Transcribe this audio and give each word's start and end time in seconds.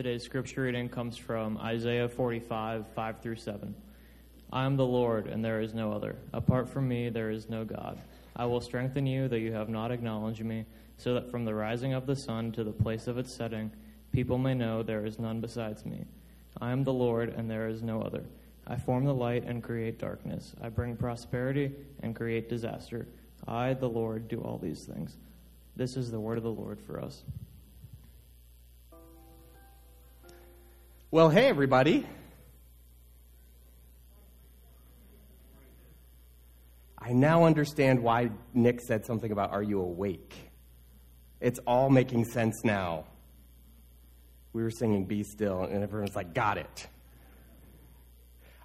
Today's 0.00 0.22
scripture 0.22 0.62
reading 0.62 0.88
comes 0.88 1.18
from 1.18 1.58
Isaiah 1.58 2.08
45, 2.08 2.86
5 2.94 3.20
through 3.20 3.36
7. 3.36 3.74
I 4.50 4.64
am 4.64 4.78
the 4.78 4.86
Lord, 4.86 5.26
and 5.26 5.44
there 5.44 5.60
is 5.60 5.74
no 5.74 5.92
other. 5.92 6.16
Apart 6.32 6.70
from 6.70 6.88
me, 6.88 7.10
there 7.10 7.28
is 7.28 7.50
no 7.50 7.66
God. 7.66 8.00
I 8.34 8.46
will 8.46 8.62
strengthen 8.62 9.04
you, 9.04 9.28
though 9.28 9.36
you 9.36 9.52
have 9.52 9.68
not 9.68 9.90
acknowledged 9.90 10.42
me, 10.42 10.64
so 10.96 11.12
that 11.12 11.30
from 11.30 11.44
the 11.44 11.52
rising 11.52 11.92
of 11.92 12.06
the 12.06 12.16
sun 12.16 12.50
to 12.52 12.64
the 12.64 12.72
place 12.72 13.08
of 13.08 13.18
its 13.18 13.36
setting, 13.36 13.70
people 14.10 14.38
may 14.38 14.54
know 14.54 14.82
there 14.82 15.04
is 15.04 15.18
none 15.18 15.38
besides 15.38 15.84
me. 15.84 16.06
I 16.62 16.70
am 16.72 16.82
the 16.82 16.94
Lord, 16.94 17.34
and 17.36 17.50
there 17.50 17.68
is 17.68 17.82
no 17.82 18.00
other. 18.00 18.24
I 18.66 18.76
form 18.76 19.04
the 19.04 19.12
light 19.12 19.44
and 19.44 19.62
create 19.62 19.98
darkness. 19.98 20.54
I 20.62 20.70
bring 20.70 20.96
prosperity 20.96 21.72
and 22.02 22.16
create 22.16 22.48
disaster. 22.48 23.06
I, 23.46 23.74
the 23.74 23.90
Lord, 23.90 24.28
do 24.28 24.40
all 24.40 24.56
these 24.56 24.86
things. 24.86 25.18
This 25.76 25.98
is 25.98 26.10
the 26.10 26.20
word 26.20 26.38
of 26.38 26.44
the 26.44 26.50
Lord 26.50 26.80
for 26.80 27.04
us. 27.04 27.22
Well, 31.12 31.28
hey, 31.28 31.48
everybody. 31.48 32.06
I 36.96 37.12
now 37.12 37.46
understand 37.46 38.00
why 38.00 38.30
Nick 38.54 38.80
said 38.80 39.04
something 39.04 39.32
about, 39.32 39.50
Are 39.50 39.62
you 39.62 39.80
awake? 39.80 40.32
It's 41.40 41.58
all 41.66 41.90
making 41.90 42.26
sense 42.26 42.62
now. 42.62 43.06
We 44.52 44.62
were 44.62 44.70
singing 44.70 45.04
Be 45.04 45.24
Still, 45.24 45.64
and 45.64 45.82
everyone's 45.82 46.14
like, 46.14 46.32
Got 46.32 46.58
it. 46.58 46.86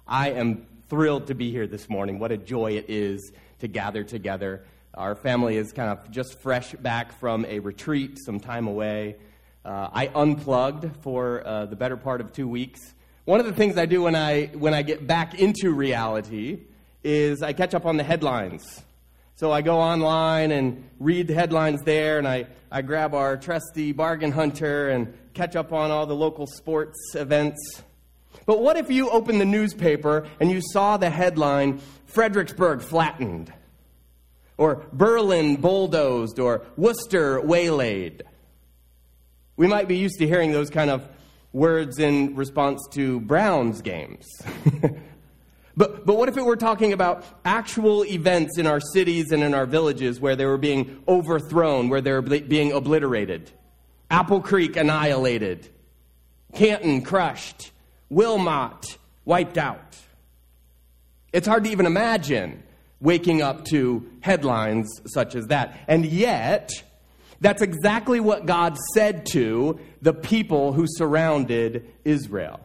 I 0.06 0.30
am 0.30 0.68
thrilled 0.88 1.26
to 1.26 1.34
be 1.34 1.50
here 1.50 1.66
this 1.66 1.88
morning. 1.88 2.20
What 2.20 2.30
a 2.30 2.36
joy 2.36 2.76
it 2.76 2.84
is 2.86 3.32
to 3.58 3.66
gather 3.66 4.04
together. 4.04 4.64
Our 4.94 5.16
family 5.16 5.56
is 5.56 5.72
kind 5.72 5.90
of 5.90 6.12
just 6.12 6.38
fresh 6.38 6.74
back 6.74 7.18
from 7.18 7.44
a 7.46 7.58
retreat, 7.58 8.20
some 8.24 8.38
time 8.38 8.68
away. 8.68 9.16
Uh, 9.66 9.90
I 9.92 10.06
unplugged 10.14 10.88
for 11.02 11.44
uh, 11.44 11.66
the 11.66 11.74
better 11.74 11.96
part 11.96 12.20
of 12.20 12.32
two 12.32 12.46
weeks. 12.46 12.94
One 13.24 13.40
of 13.40 13.46
the 13.46 13.52
things 13.52 13.76
I 13.76 13.86
do 13.86 14.02
when 14.02 14.14
I, 14.14 14.46
when 14.46 14.74
I 14.74 14.82
get 14.82 15.08
back 15.08 15.40
into 15.40 15.72
reality 15.72 16.60
is 17.02 17.42
I 17.42 17.52
catch 17.52 17.74
up 17.74 17.84
on 17.84 17.96
the 17.96 18.04
headlines. 18.04 18.84
So 19.34 19.50
I 19.50 19.62
go 19.62 19.80
online 19.80 20.52
and 20.52 20.88
read 21.00 21.26
the 21.26 21.34
headlines 21.34 21.82
there, 21.82 22.16
and 22.18 22.28
I, 22.28 22.46
I 22.70 22.82
grab 22.82 23.12
our 23.12 23.36
trusty 23.36 23.90
bargain 23.90 24.30
hunter 24.30 24.88
and 24.88 25.12
catch 25.34 25.56
up 25.56 25.72
on 25.72 25.90
all 25.90 26.06
the 26.06 26.14
local 26.14 26.46
sports 26.46 27.16
events. 27.16 27.82
But 28.46 28.62
what 28.62 28.76
if 28.76 28.88
you 28.88 29.10
opened 29.10 29.40
the 29.40 29.44
newspaper 29.44 30.28
and 30.38 30.48
you 30.48 30.60
saw 30.60 30.96
the 30.96 31.10
headline, 31.10 31.80
Fredericksburg 32.04 32.82
flattened, 32.82 33.52
or 34.58 34.84
Berlin 34.92 35.56
bulldozed, 35.56 36.38
or 36.38 36.62
Worcester 36.76 37.40
waylaid? 37.40 38.22
We 39.56 39.66
might 39.66 39.88
be 39.88 39.96
used 39.96 40.18
to 40.18 40.26
hearing 40.26 40.52
those 40.52 40.70
kind 40.70 40.90
of 40.90 41.08
words 41.52 41.98
in 41.98 42.34
response 42.36 42.86
to 42.92 43.20
Browns 43.20 43.80
games. 43.80 44.26
but, 45.76 46.04
but 46.04 46.16
what 46.16 46.28
if 46.28 46.36
it 46.36 46.44
were 46.44 46.56
talking 46.56 46.92
about 46.92 47.24
actual 47.44 48.04
events 48.04 48.58
in 48.58 48.66
our 48.66 48.80
cities 48.80 49.32
and 49.32 49.42
in 49.42 49.54
our 49.54 49.64
villages 49.64 50.20
where 50.20 50.36
they 50.36 50.44
were 50.44 50.58
being 50.58 51.02
overthrown, 51.08 51.88
where 51.88 52.02
they 52.02 52.12
were 52.12 52.22
being 52.22 52.72
obliterated? 52.72 53.50
Apple 54.10 54.40
Creek 54.40 54.76
annihilated, 54.76 55.68
Canton 56.54 57.02
crushed, 57.02 57.72
Wilmot 58.08 58.98
wiped 59.24 59.58
out. 59.58 59.96
It's 61.32 61.46
hard 61.46 61.64
to 61.64 61.70
even 61.70 61.86
imagine 61.86 62.62
waking 63.00 63.42
up 63.42 63.64
to 63.66 64.08
headlines 64.20 64.88
such 65.06 65.34
as 65.34 65.48
that. 65.48 65.78
And 65.88 66.06
yet, 66.06 66.70
that's 67.40 67.62
exactly 67.62 68.20
what 68.20 68.46
God 68.46 68.76
said 68.94 69.26
to 69.32 69.78
the 70.00 70.12
people 70.12 70.72
who 70.72 70.86
surrounded 70.88 71.86
Israel. 72.04 72.60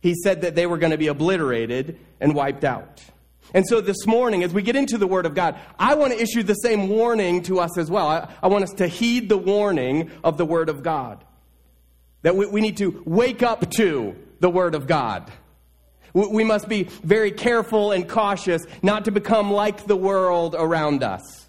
He 0.00 0.14
said 0.14 0.42
that 0.42 0.54
they 0.54 0.66
were 0.66 0.78
going 0.78 0.92
to 0.92 0.98
be 0.98 1.08
obliterated 1.08 1.98
and 2.20 2.34
wiped 2.34 2.64
out. 2.64 3.02
And 3.54 3.66
so 3.66 3.80
this 3.80 4.06
morning, 4.06 4.42
as 4.42 4.52
we 4.52 4.62
get 4.62 4.76
into 4.76 4.98
the 4.98 5.06
Word 5.06 5.26
of 5.26 5.34
God, 5.34 5.58
I 5.78 5.94
want 5.94 6.12
to 6.12 6.22
issue 6.22 6.42
the 6.42 6.54
same 6.54 6.88
warning 6.88 7.42
to 7.44 7.60
us 7.60 7.78
as 7.78 7.90
well. 7.90 8.06
I, 8.06 8.28
I 8.42 8.48
want 8.48 8.64
us 8.64 8.72
to 8.74 8.86
heed 8.86 9.28
the 9.28 9.38
warning 9.38 10.10
of 10.22 10.36
the 10.36 10.44
Word 10.44 10.68
of 10.68 10.82
God. 10.82 11.24
That 12.22 12.36
we, 12.36 12.46
we 12.46 12.60
need 12.60 12.76
to 12.78 13.02
wake 13.06 13.42
up 13.42 13.70
to 13.72 14.14
the 14.40 14.50
Word 14.50 14.74
of 14.74 14.86
God. 14.86 15.32
We, 16.12 16.26
we 16.28 16.44
must 16.44 16.68
be 16.68 16.84
very 16.84 17.32
careful 17.32 17.92
and 17.92 18.08
cautious 18.08 18.62
not 18.82 19.06
to 19.06 19.10
become 19.10 19.50
like 19.50 19.86
the 19.86 19.96
world 19.96 20.54
around 20.56 21.02
us 21.02 21.47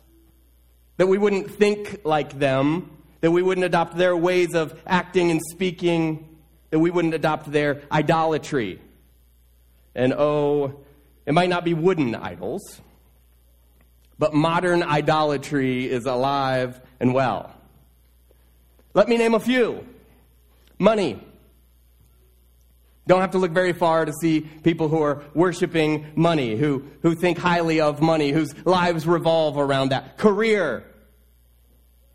that 1.00 1.08
we 1.08 1.18
wouldn't 1.18 1.50
think 1.50 2.02
like 2.04 2.38
them, 2.40 2.92
that 3.22 3.32
we 3.32 3.42
wouldn't 3.42 3.64
adopt 3.64 3.96
their 3.96 4.18
ways 4.18 4.54
of 4.54 4.78
acting 4.86 5.32
and 5.32 5.40
speaking, 5.50 6.28
that 6.72 6.80
we 6.80 6.92
wouldn't 6.92 7.14
adopt 7.14 7.50
their 7.50 7.82
idolatry. 7.90 8.82
And 9.96 10.12
oh, 10.12 10.78
it 11.26 11.34
might 11.34 11.48
not 11.48 11.64
be 11.64 11.74
wooden 11.74 12.16
idols, 12.16 12.82
but 14.18 14.34
modern 14.34 14.84
idolatry 14.84 15.90
is 15.90 16.06
alive 16.06 16.82
and 17.00 17.14
well. 17.14 17.56
Let 18.94 19.08
me 19.08 19.16
name 19.16 19.36
a 19.36 19.40
few 19.40 19.88
money. 20.78 21.24
Don't 23.09 23.22
have 23.22 23.31
to 23.31 23.40
look 23.40 23.53
very 23.53 23.74
far 23.74 24.06
to 24.06 24.14
see 24.22 24.42
people 24.42 24.88
who 24.88 25.02
are 25.02 25.24
worshiping 25.34 26.06
money, 26.16 26.56
who, 26.56 26.86
who 27.02 27.16
think 27.16 27.40
highly 27.40 27.81
of 27.81 28.03
money, 28.03 28.30
whose 28.30 28.53
lives 28.68 29.08
revolve 29.08 29.58
around 29.58 29.90
that. 29.90 30.20
Career 30.20 30.86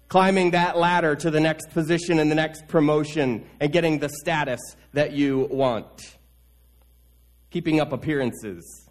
climbing 0.06 0.52
that 0.52 0.78
ladder 0.78 1.16
to 1.16 1.32
the 1.32 1.40
next 1.40 1.70
position 1.70 2.20
and 2.20 2.30
the 2.30 2.34
next 2.36 2.68
promotion 2.68 3.44
and 3.58 3.72
getting 3.72 3.98
the 3.98 4.08
status 4.08 4.60
that 4.92 5.10
you 5.10 5.48
want, 5.50 6.16
keeping 7.50 7.80
up 7.80 7.92
appearances. 7.92 8.88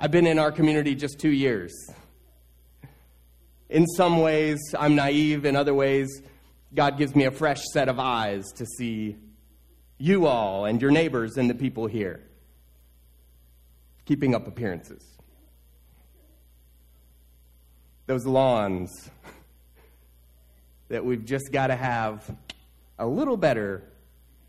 I've 0.00 0.10
been 0.10 0.26
in 0.26 0.40
our 0.40 0.50
community 0.50 0.96
just 0.96 1.20
two 1.20 1.30
years. 1.30 1.72
In 3.68 3.86
some 3.86 4.22
ways, 4.22 4.58
I'm 4.76 4.96
naive. 4.96 5.44
In 5.44 5.54
other 5.54 5.74
ways, 5.74 6.08
God 6.74 6.98
gives 6.98 7.14
me 7.14 7.26
a 7.26 7.30
fresh 7.30 7.62
set 7.72 7.88
of 7.88 8.00
eyes 8.00 8.42
to 8.56 8.66
see 8.66 9.16
you 9.98 10.26
all 10.26 10.64
and 10.64 10.80
your 10.80 10.90
neighbors 10.90 11.36
and 11.36 11.50
the 11.50 11.54
people 11.54 11.86
here. 11.86 12.20
Keeping 14.06 14.34
up 14.34 14.46
appearances 14.46 15.04
those 18.08 18.24
lawns 18.24 19.10
that 20.88 21.04
we've 21.04 21.26
just 21.26 21.52
got 21.52 21.66
to 21.66 21.76
have 21.76 22.28
a 22.98 23.06
little 23.06 23.36
better 23.36 23.84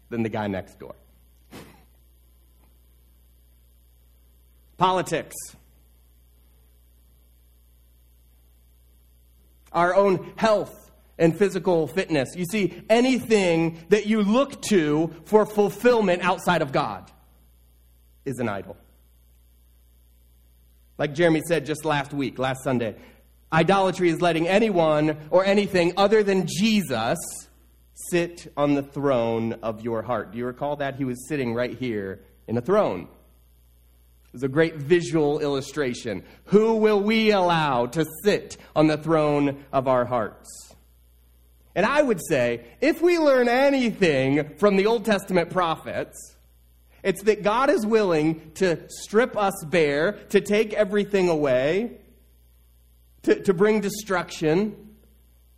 than 0.10 0.24
the 0.24 0.30
guy 0.30 0.48
next 0.48 0.80
door. 0.80 0.96
Politics. 4.78 5.36
Our 9.74 9.94
own 9.94 10.32
health 10.38 10.79
and 11.20 11.38
physical 11.38 11.86
fitness. 11.86 12.30
You 12.36 12.46
see, 12.46 12.82
anything 12.90 13.78
that 13.90 14.08
you 14.08 14.24
look 14.24 14.62
to 14.64 15.14
for 15.26 15.46
fulfillment 15.46 16.24
outside 16.24 16.64
of 16.64 16.72
God 16.72 17.12
is 18.26 18.40
an 18.40 18.50
idol. 18.50 18.78
Like 20.98 21.14
Jeremy 21.14 21.42
said 21.48 21.66
just 21.66 21.86
last 21.86 22.14
week, 22.14 22.40
last 22.40 22.64
Sunday, 22.64 22.96
Idolatry 23.52 24.10
is 24.10 24.22
letting 24.22 24.48
anyone 24.48 25.18
or 25.32 25.44
anything 25.44 25.94
other 25.98 26.24
than 26.24 26.46
Jesus 26.48 27.18
sit 27.94 28.52
on 28.56 28.76
the 28.76 28.84
throne 28.84 29.54
of 29.64 29.82
your 29.82 30.02
heart. 30.02 30.32
Do 30.32 30.38
you 30.38 30.46
recall 30.46 30.76
that? 30.78 30.96
He 30.96 31.04
was 31.04 31.28
sitting 31.28 31.54
right 31.54 31.78
here 31.78 32.22
in 32.48 32.58
a 32.58 32.62
throne. 32.62 33.08
It 34.28 34.34
was 34.34 34.44
a 34.44 34.48
great 34.48 34.76
visual 34.76 35.40
illustration. 35.40 36.24
Who 36.46 36.76
will 36.76 37.02
we 37.02 37.32
allow 37.32 37.88
to 37.88 38.06
sit 38.24 38.58
on 38.76 38.88
the 38.88 38.98
throne 38.98 39.66
of 39.74 39.88
our 39.88 40.06
hearts? 40.06 40.48
And 41.80 41.86
I 41.86 42.02
would 42.02 42.20
say, 42.28 42.66
if 42.82 43.02
we 43.02 43.18
learn 43.18 43.48
anything 43.48 44.56
from 44.58 44.76
the 44.76 44.88
Old 44.88 45.06
Testament 45.06 45.50
prophets, 45.50 46.36
it's 47.04 47.24
that 47.24 47.42
God 47.42 47.70
is 47.70 47.86
willing 47.86 48.52
to 48.56 48.84
strip 48.90 49.38
us 49.38 49.54
bare, 49.66 50.12
to 50.32 50.42
take 50.42 50.74
everything 50.74 51.30
away, 51.30 52.00
to, 53.24 53.42
to 53.44 53.54
bring 53.54 53.80
destruction, 53.80 54.90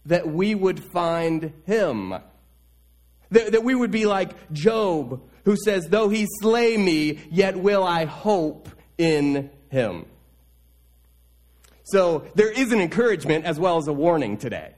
that 0.05 0.27
we 0.27 0.53
would 0.53 0.83
find 0.93 1.53
him. 1.65 2.11
That, 3.31 3.53
that 3.53 3.63
we 3.63 3.73
would 3.73 3.89
be 3.89 4.05
like 4.05 4.51
Job, 4.51 5.23
who 5.45 5.55
says, 5.55 5.87
Though 5.87 6.09
he 6.09 6.27
slay 6.39 6.77
me, 6.77 7.17
yet 7.31 7.57
will 7.57 7.83
I 7.83 8.05
hope 8.05 8.69
in 8.99 9.49
him. 9.69 10.05
So 11.85 12.27
there 12.35 12.51
is 12.51 12.71
an 12.71 12.79
encouragement 12.79 13.45
as 13.45 13.59
well 13.59 13.79
as 13.79 13.87
a 13.87 13.93
warning 13.93 14.37
today. 14.37 14.75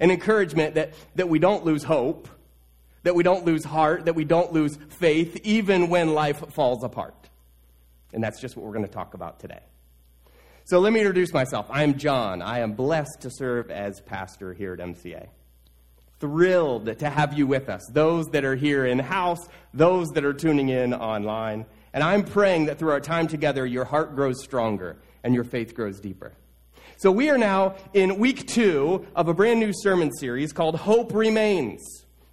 An 0.00 0.10
encouragement 0.10 0.74
that, 0.74 0.94
that 1.14 1.28
we 1.28 1.38
don't 1.38 1.64
lose 1.64 1.82
hope, 1.82 2.28
that 3.02 3.14
we 3.14 3.22
don't 3.22 3.44
lose 3.44 3.64
heart, 3.64 4.06
that 4.06 4.14
we 4.14 4.24
don't 4.24 4.52
lose 4.52 4.76
faith, 4.88 5.40
even 5.44 5.88
when 5.88 6.12
life 6.12 6.42
falls 6.52 6.82
apart. 6.82 7.14
And 8.12 8.22
that's 8.22 8.40
just 8.40 8.56
what 8.56 8.64
we're 8.66 8.72
going 8.72 8.86
to 8.86 8.90
talk 8.90 9.14
about 9.14 9.40
today. 9.40 9.60
So 10.64 10.80
let 10.80 10.92
me 10.92 10.98
introduce 10.98 11.32
myself. 11.32 11.66
I'm 11.70 11.96
John. 11.96 12.42
I 12.42 12.58
am 12.58 12.72
blessed 12.72 13.20
to 13.20 13.30
serve 13.30 13.70
as 13.70 14.00
pastor 14.00 14.52
here 14.52 14.72
at 14.72 14.80
MCA. 14.80 15.28
thrilled 16.18 16.98
to 16.98 17.10
have 17.10 17.34
you 17.38 17.46
with 17.46 17.68
us, 17.68 17.86
those 17.92 18.26
that 18.28 18.44
are 18.44 18.56
here 18.56 18.86
in 18.86 18.98
house, 18.98 19.48
those 19.74 20.08
that 20.08 20.24
are 20.24 20.32
tuning 20.32 20.70
in 20.70 20.94
online. 20.94 21.66
And 21.92 22.02
I'm 22.02 22.24
praying 22.24 22.66
that 22.66 22.78
through 22.78 22.90
our 22.90 23.00
time 23.00 23.28
together, 23.28 23.64
your 23.64 23.84
heart 23.84 24.16
grows 24.16 24.42
stronger 24.42 24.96
and 25.22 25.34
your 25.34 25.44
faith 25.44 25.74
grows 25.74 26.00
deeper. 26.00 26.32
So 26.98 27.12
we 27.12 27.28
are 27.28 27.36
now 27.36 27.74
in 27.92 28.18
week 28.18 28.46
two 28.46 29.06
of 29.14 29.28
a 29.28 29.34
brand 29.34 29.60
new 29.60 29.70
sermon 29.74 30.10
series 30.12 30.54
called 30.54 30.76
Hope 30.76 31.12
Remains. 31.12 31.82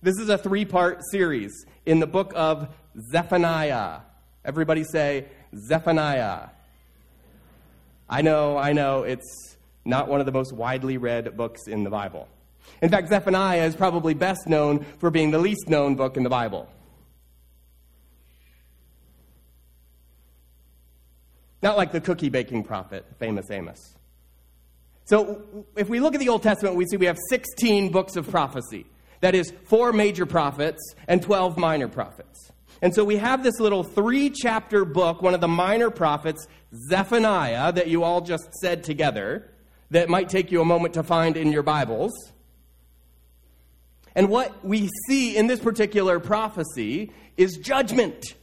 This 0.02 0.18
is 0.18 0.30
a 0.30 0.38
three 0.38 0.64
part 0.64 1.02
series 1.12 1.66
in 1.86 2.00
the 2.00 2.08
book 2.08 2.32
of 2.34 2.70
Zephaniah. 3.12 4.00
Everybody 4.46 4.86
say 4.86 5.26
Zephaniah. 5.68 6.48
I 8.10 8.22
know, 8.22 8.58
I 8.58 8.72
know, 8.72 9.04
it's 9.04 9.58
not 9.84 10.08
one 10.08 10.22
of 10.22 10.26
the 10.26 10.32
most 10.32 10.54
widely 10.54 10.96
read 10.96 11.36
books 11.36 11.68
in 11.68 11.84
the 11.84 11.90
Bible. 11.90 12.30
In 12.82 12.90
fact, 12.90 13.10
Zephaniah 13.10 13.66
is 13.66 13.76
probably 13.76 14.14
best 14.14 14.48
known 14.48 14.86
for 14.98 15.12
being 15.12 15.32
the 15.32 15.40
least 15.40 15.68
known 15.68 15.96
book 15.96 16.16
in 16.16 16.24
the 16.24 16.30
Bible. 16.30 16.70
Not 21.62 21.76
like 21.76 21.92
the 21.92 22.00
cookie 22.00 22.30
baking 22.30 22.64
prophet, 22.64 23.06
famous 23.20 23.52
Amos. 23.52 23.96
So, 25.06 25.66
if 25.76 25.90
we 25.90 26.00
look 26.00 26.14
at 26.14 26.20
the 26.20 26.30
Old 26.30 26.44
Testament, 26.44 26.76
we 26.76 26.86
see 26.86 26.98
we 26.98 27.08
have 27.08 27.20
16 27.30 27.92
books 27.92 28.16
of 28.16 28.30
prophecy. 28.30 28.86
That 29.20 29.36
is, 29.36 29.52
four 29.66 29.94
major 29.94 30.26
prophets 30.26 30.96
and 31.08 31.22
12 31.22 31.58
minor 31.58 31.88
prophets. 31.88 32.52
And 32.82 32.94
so 32.94 33.06
we 33.06 33.16
have 33.16 33.44
this 33.44 33.62
little 33.62 33.84
three 33.84 34.30
chapter 34.30 34.84
book, 34.84 35.22
one 35.22 35.34
of 35.34 35.40
the 35.40 35.48
minor 35.48 35.90
prophets, 35.90 36.46
Zephaniah, 36.90 37.72
that 37.72 37.88
you 37.88 38.04
all 38.04 38.20
just 38.20 38.54
said 38.56 38.84
together, 38.84 39.50
that 39.92 40.10
might 40.10 40.28
take 40.28 40.52
you 40.52 40.60
a 40.60 40.66
moment 40.66 40.96
to 40.96 41.04
find 41.04 41.38
in 41.38 41.54
your 41.54 41.64
Bibles. 41.64 42.12
And 44.16 44.28
what 44.28 44.66
we 44.66 44.90
see 45.08 45.38
in 45.38 45.48
this 45.48 45.62
particular 45.62 46.20
prophecy 46.20 47.14
is 47.38 47.56
judgment. 47.56 48.36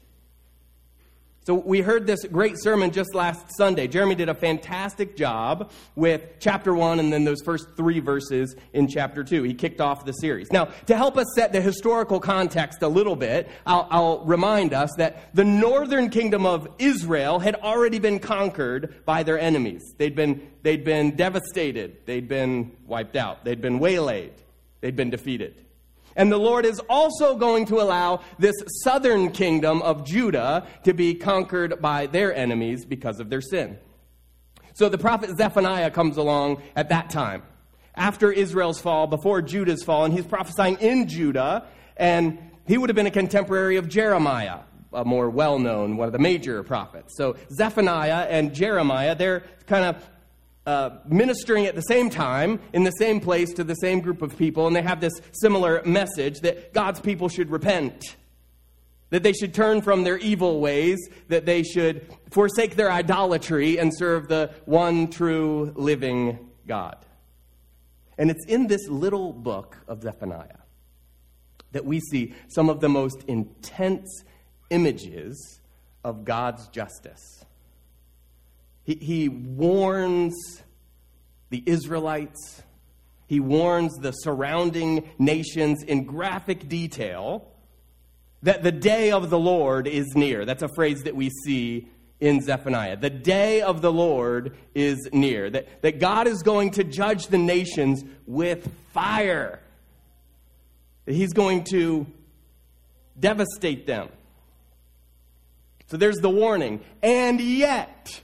So 1.46 1.54
we 1.54 1.80
heard 1.80 2.06
this 2.06 2.22
great 2.26 2.56
sermon 2.60 2.90
just 2.90 3.14
last 3.14 3.46
Sunday. 3.56 3.88
Jeremy 3.88 4.14
did 4.14 4.28
a 4.28 4.34
fantastic 4.34 5.16
job 5.16 5.70
with 5.96 6.22
chapter 6.38 6.74
1 6.74 7.00
and 7.00 7.10
then 7.10 7.24
those 7.24 7.40
first 7.42 7.66
3 7.78 7.98
verses 8.00 8.54
in 8.74 8.88
chapter 8.88 9.24
2. 9.24 9.44
He 9.44 9.54
kicked 9.54 9.80
off 9.80 10.04
the 10.04 10.12
series. 10.12 10.52
Now, 10.52 10.66
to 10.86 10.94
help 10.94 11.16
us 11.16 11.26
set 11.34 11.54
the 11.54 11.62
historical 11.62 12.20
context 12.20 12.82
a 12.82 12.88
little 12.88 13.16
bit, 13.16 13.48
I'll, 13.64 13.88
I'll 13.90 14.24
remind 14.26 14.74
us 14.74 14.90
that 14.98 15.34
the 15.34 15.44
northern 15.44 16.10
kingdom 16.10 16.44
of 16.44 16.68
Israel 16.78 17.38
had 17.38 17.54
already 17.54 17.98
been 17.98 18.18
conquered 18.18 19.02
by 19.06 19.22
their 19.22 19.38
enemies. 19.38 19.82
They'd 19.96 20.14
been, 20.14 20.46
they'd 20.62 20.84
been 20.84 21.16
devastated. 21.16 22.04
They'd 22.04 22.28
been 22.28 22.76
wiped 22.86 23.16
out. 23.16 23.46
They'd 23.46 23.62
been 23.62 23.78
waylaid. 23.78 24.34
They'd 24.82 24.96
been 24.96 25.10
defeated. 25.10 25.54
And 26.20 26.30
the 26.30 26.36
Lord 26.36 26.66
is 26.66 26.82
also 26.90 27.34
going 27.34 27.64
to 27.64 27.80
allow 27.80 28.20
this 28.38 28.54
southern 28.82 29.30
kingdom 29.30 29.80
of 29.80 30.04
Judah 30.04 30.66
to 30.84 30.92
be 30.92 31.14
conquered 31.14 31.80
by 31.80 32.08
their 32.08 32.34
enemies 32.34 32.84
because 32.84 33.20
of 33.20 33.30
their 33.30 33.40
sin. 33.40 33.78
So 34.74 34.90
the 34.90 34.98
prophet 34.98 35.34
Zephaniah 35.34 35.90
comes 35.90 36.18
along 36.18 36.62
at 36.76 36.90
that 36.90 37.08
time, 37.08 37.42
after 37.94 38.30
Israel's 38.30 38.78
fall, 38.78 39.06
before 39.06 39.40
Judah's 39.40 39.82
fall, 39.82 40.04
and 40.04 40.12
he's 40.12 40.26
prophesying 40.26 40.76
in 40.80 41.08
Judah, 41.08 41.66
and 41.96 42.38
he 42.66 42.76
would 42.76 42.90
have 42.90 42.96
been 42.96 43.06
a 43.06 43.10
contemporary 43.10 43.76
of 43.76 43.88
Jeremiah, 43.88 44.58
a 44.92 45.06
more 45.06 45.30
well 45.30 45.58
known, 45.58 45.96
one 45.96 46.06
of 46.06 46.12
the 46.12 46.18
major 46.18 46.62
prophets. 46.62 47.16
So 47.16 47.36
Zephaniah 47.50 48.26
and 48.28 48.54
Jeremiah, 48.54 49.14
they're 49.14 49.44
kind 49.66 49.86
of 49.86 50.06
uh, 50.66 50.90
ministering 51.06 51.66
at 51.66 51.74
the 51.74 51.82
same 51.82 52.10
time 52.10 52.60
in 52.72 52.84
the 52.84 52.90
same 52.92 53.20
place 53.20 53.52
to 53.54 53.64
the 53.64 53.74
same 53.74 54.00
group 54.00 54.22
of 54.22 54.36
people, 54.36 54.66
and 54.66 54.76
they 54.76 54.82
have 54.82 55.00
this 55.00 55.12
similar 55.32 55.82
message 55.84 56.40
that 56.40 56.72
God's 56.72 57.00
people 57.00 57.28
should 57.28 57.50
repent, 57.50 58.16
that 59.10 59.22
they 59.22 59.32
should 59.32 59.54
turn 59.54 59.82
from 59.82 60.04
their 60.04 60.18
evil 60.18 60.60
ways, 60.60 60.98
that 61.28 61.46
they 61.46 61.62
should 61.62 62.06
forsake 62.30 62.76
their 62.76 62.90
idolatry 62.90 63.78
and 63.78 63.96
serve 63.96 64.28
the 64.28 64.52
one 64.66 65.08
true 65.08 65.72
living 65.76 66.50
God. 66.66 66.96
And 68.18 68.30
it's 68.30 68.44
in 68.46 68.66
this 68.66 68.86
little 68.88 69.32
book 69.32 69.78
of 69.88 70.02
Zephaniah 70.02 70.58
that 71.72 71.84
we 71.84 72.00
see 72.00 72.34
some 72.48 72.68
of 72.68 72.80
the 72.80 72.88
most 72.88 73.24
intense 73.28 74.24
images 74.70 75.60
of 76.04 76.24
God's 76.24 76.68
justice. 76.68 77.39
He, 78.90 78.96
he 78.96 79.28
warns 79.28 80.34
the 81.50 81.62
Israelites, 81.64 82.62
he 83.28 83.38
warns 83.38 83.96
the 83.98 84.10
surrounding 84.10 85.08
nations 85.16 85.84
in 85.84 86.04
graphic 86.04 86.68
detail 86.68 87.46
that 88.42 88.64
the 88.64 88.72
day 88.72 89.12
of 89.12 89.30
the 89.30 89.38
Lord 89.38 89.86
is 89.86 90.06
near. 90.16 90.44
That's 90.44 90.64
a 90.64 90.68
phrase 90.74 91.04
that 91.04 91.14
we 91.14 91.30
see 91.44 91.86
in 92.18 92.40
Zephaniah. 92.40 92.96
The 92.96 93.10
day 93.10 93.62
of 93.62 93.80
the 93.80 93.92
Lord 93.92 94.56
is 94.74 95.08
near. 95.12 95.48
That, 95.50 95.82
that 95.82 96.00
God 96.00 96.26
is 96.26 96.42
going 96.42 96.72
to 96.72 96.82
judge 96.82 97.28
the 97.28 97.38
nations 97.38 98.02
with 98.26 98.72
fire. 98.92 99.60
That 101.04 101.14
He's 101.14 101.32
going 101.32 101.62
to 101.70 102.06
devastate 103.18 103.86
them. 103.86 104.08
So 105.86 105.96
there's 105.96 106.18
the 106.18 106.30
warning. 106.30 106.80
And 107.02 107.40
yet, 107.40 108.20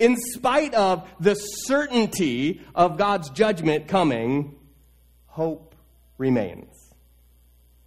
in 0.00 0.16
spite 0.16 0.74
of 0.74 1.08
the 1.20 1.34
certainty 1.34 2.62
of 2.74 2.96
God's 2.96 3.30
judgment 3.30 3.86
coming, 3.86 4.56
hope 5.26 5.76
remains. 6.18 6.74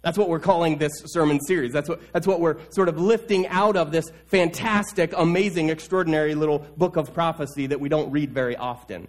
That's 0.00 0.16
what 0.16 0.28
we're 0.28 0.38
calling 0.38 0.78
this 0.78 0.92
sermon 1.06 1.40
series. 1.40 1.72
That's 1.72 1.88
what, 1.88 2.00
that's 2.12 2.26
what 2.26 2.38
we're 2.38 2.58
sort 2.70 2.88
of 2.88 3.00
lifting 3.00 3.46
out 3.48 3.76
of 3.76 3.90
this 3.90 4.04
fantastic, 4.26 5.12
amazing, 5.16 5.70
extraordinary 5.70 6.34
little 6.34 6.60
book 6.76 6.96
of 6.96 7.12
prophecy 7.12 7.66
that 7.66 7.80
we 7.80 7.88
don't 7.88 8.10
read 8.10 8.32
very 8.32 8.54
often. 8.54 9.08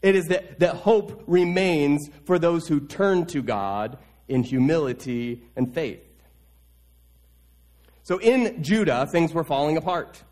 It 0.00 0.14
is 0.14 0.26
that, 0.26 0.60
that 0.60 0.76
hope 0.76 1.24
remains 1.26 2.08
for 2.24 2.38
those 2.38 2.66
who 2.66 2.80
turn 2.80 3.26
to 3.26 3.42
God 3.42 3.98
in 4.28 4.44
humility 4.44 5.42
and 5.56 5.74
faith. 5.74 6.06
So 8.04 8.18
in 8.18 8.62
Judah, 8.62 9.06
things 9.10 9.34
were 9.34 9.44
falling 9.44 9.76
apart. 9.76 10.22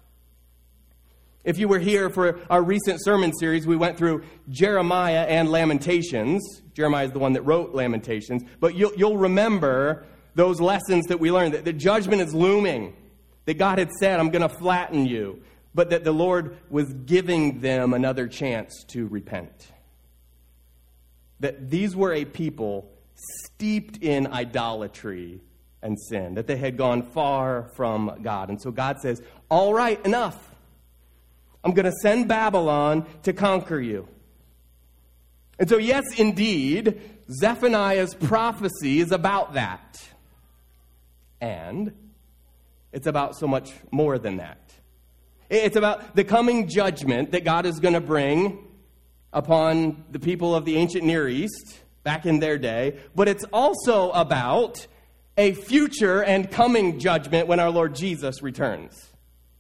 If 1.48 1.56
you 1.56 1.66
were 1.66 1.78
here 1.78 2.10
for 2.10 2.40
our 2.50 2.62
recent 2.62 3.02
sermon 3.02 3.32
series, 3.32 3.66
we 3.66 3.74
went 3.74 3.96
through 3.96 4.22
Jeremiah 4.50 5.24
and 5.26 5.48
Lamentations. 5.48 6.42
Jeremiah 6.74 7.06
is 7.06 7.12
the 7.12 7.20
one 7.20 7.32
that 7.32 7.40
wrote 7.40 7.74
Lamentations. 7.74 8.42
But 8.60 8.74
you'll, 8.74 8.92
you'll 8.98 9.16
remember 9.16 10.04
those 10.34 10.60
lessons 10.60 11.06
that 11.06 11.20
we 11.20 11.32
learned 11.32 11.54
that 11.54 11.64
the 11.64 11.72
judgment 11.72 12.20
is 12.20 12.34
looming, 12.34 12.94
that 13.46 13.54
God 13.54 13.78
had 13.78 13.90
said, 13.92 14.20
I'm 14.20 14.28
going 14.28 14.46
to 14.46 14.54
flatten 14.54 15.06
you, 15.06 15.42
but 15.74 15.88
that 15.88 16.04
the 16.04 16.12
Lord 16.12 16.58
was 16.68 16.92
giving 16.92 17.60
them 17.60 17.94
another 17.94 18.28
chance 18.28 18.84
to 18.88 19.06
repent. 19.06 19.72
That 21.40 21.70
these 21.70 21.96
were 21.96 22.12
a 22.12 22.26
people 22.26 22.92
steeped 23.14 23.96
in 24.02 24.26
idolatry 24.26 25.40
and 25.80 25.98
sin, 25.98 26.34
that 26.34 26.46
they 26.46 26.58
had 26.58 26.76
gone 26.76 27.04
far 27.10 27.70
from 27.74 28.20
God. 28.20 28.50
And 28.50 28.60
so 28.60 28.70
God 28.70 29.00
says, 29.00 29.22
All 29.48 29.72
right, 29.72 30.04
enough. 30.04 30.47
I'm 31.64 31.72
going 31.72 31.86
to 31.86 31.96
send 32.02 32.28
Babylon 32.28 33.06
to 33.24 33.32
conquer 33.32 33.80
you. 33.80 34.08
And 35.58 35.68
so, 35.68 35.76
yes, 35.76 36.04
indeed, 36.18 37.00
Zephaniah's 37.30 38.14
prophecy 38.14 39.00
is 39.00 39.10
about 39.10 39.54
that. 39.54 40.00
And 41.40 41.92
it's 42.92 43.06
about 43.06 43.36
so 43.36 43.46
much 43.46 43.72
more 43.90 44.18
than 44.18 44.36
that. 44.36 44.58
It's 45.50 45.76
about 45.76 46.14
the 46.14 46.24
coming 46.24 46.68
judgment 46.68 47.32
that 47.32 47.44
God 47.44 47.66
is 47.66 47.80
going 47.80 47.94
to 47.94 48.00
bring 48.00 48.64
upon 49.32 50.04
the 50.10 50.18
people 50.18 50.54
of 50.54 50.64
the 50.64 50.76
ancient 50.76 51.04
Near 51.04 51.28
East 51.28 51.80
back 52.02 52.24
in 52.24 52.38
their 52.40 52.58
day, 52.58 52.98
but 53.14 53.28
it's 53.28 53.44
also 53.52 54.10
about 54.12 54.86
a 55.36 55.52
future 55.52 56.22
and 56.22 56.50
coming 56.50 56.98
judgment 56.98 57.48
when 57.48 57.60
our 57.60 57.70
Lord 57.70 57.94
Jesus 57.94 58.42
returns 58.42 59.07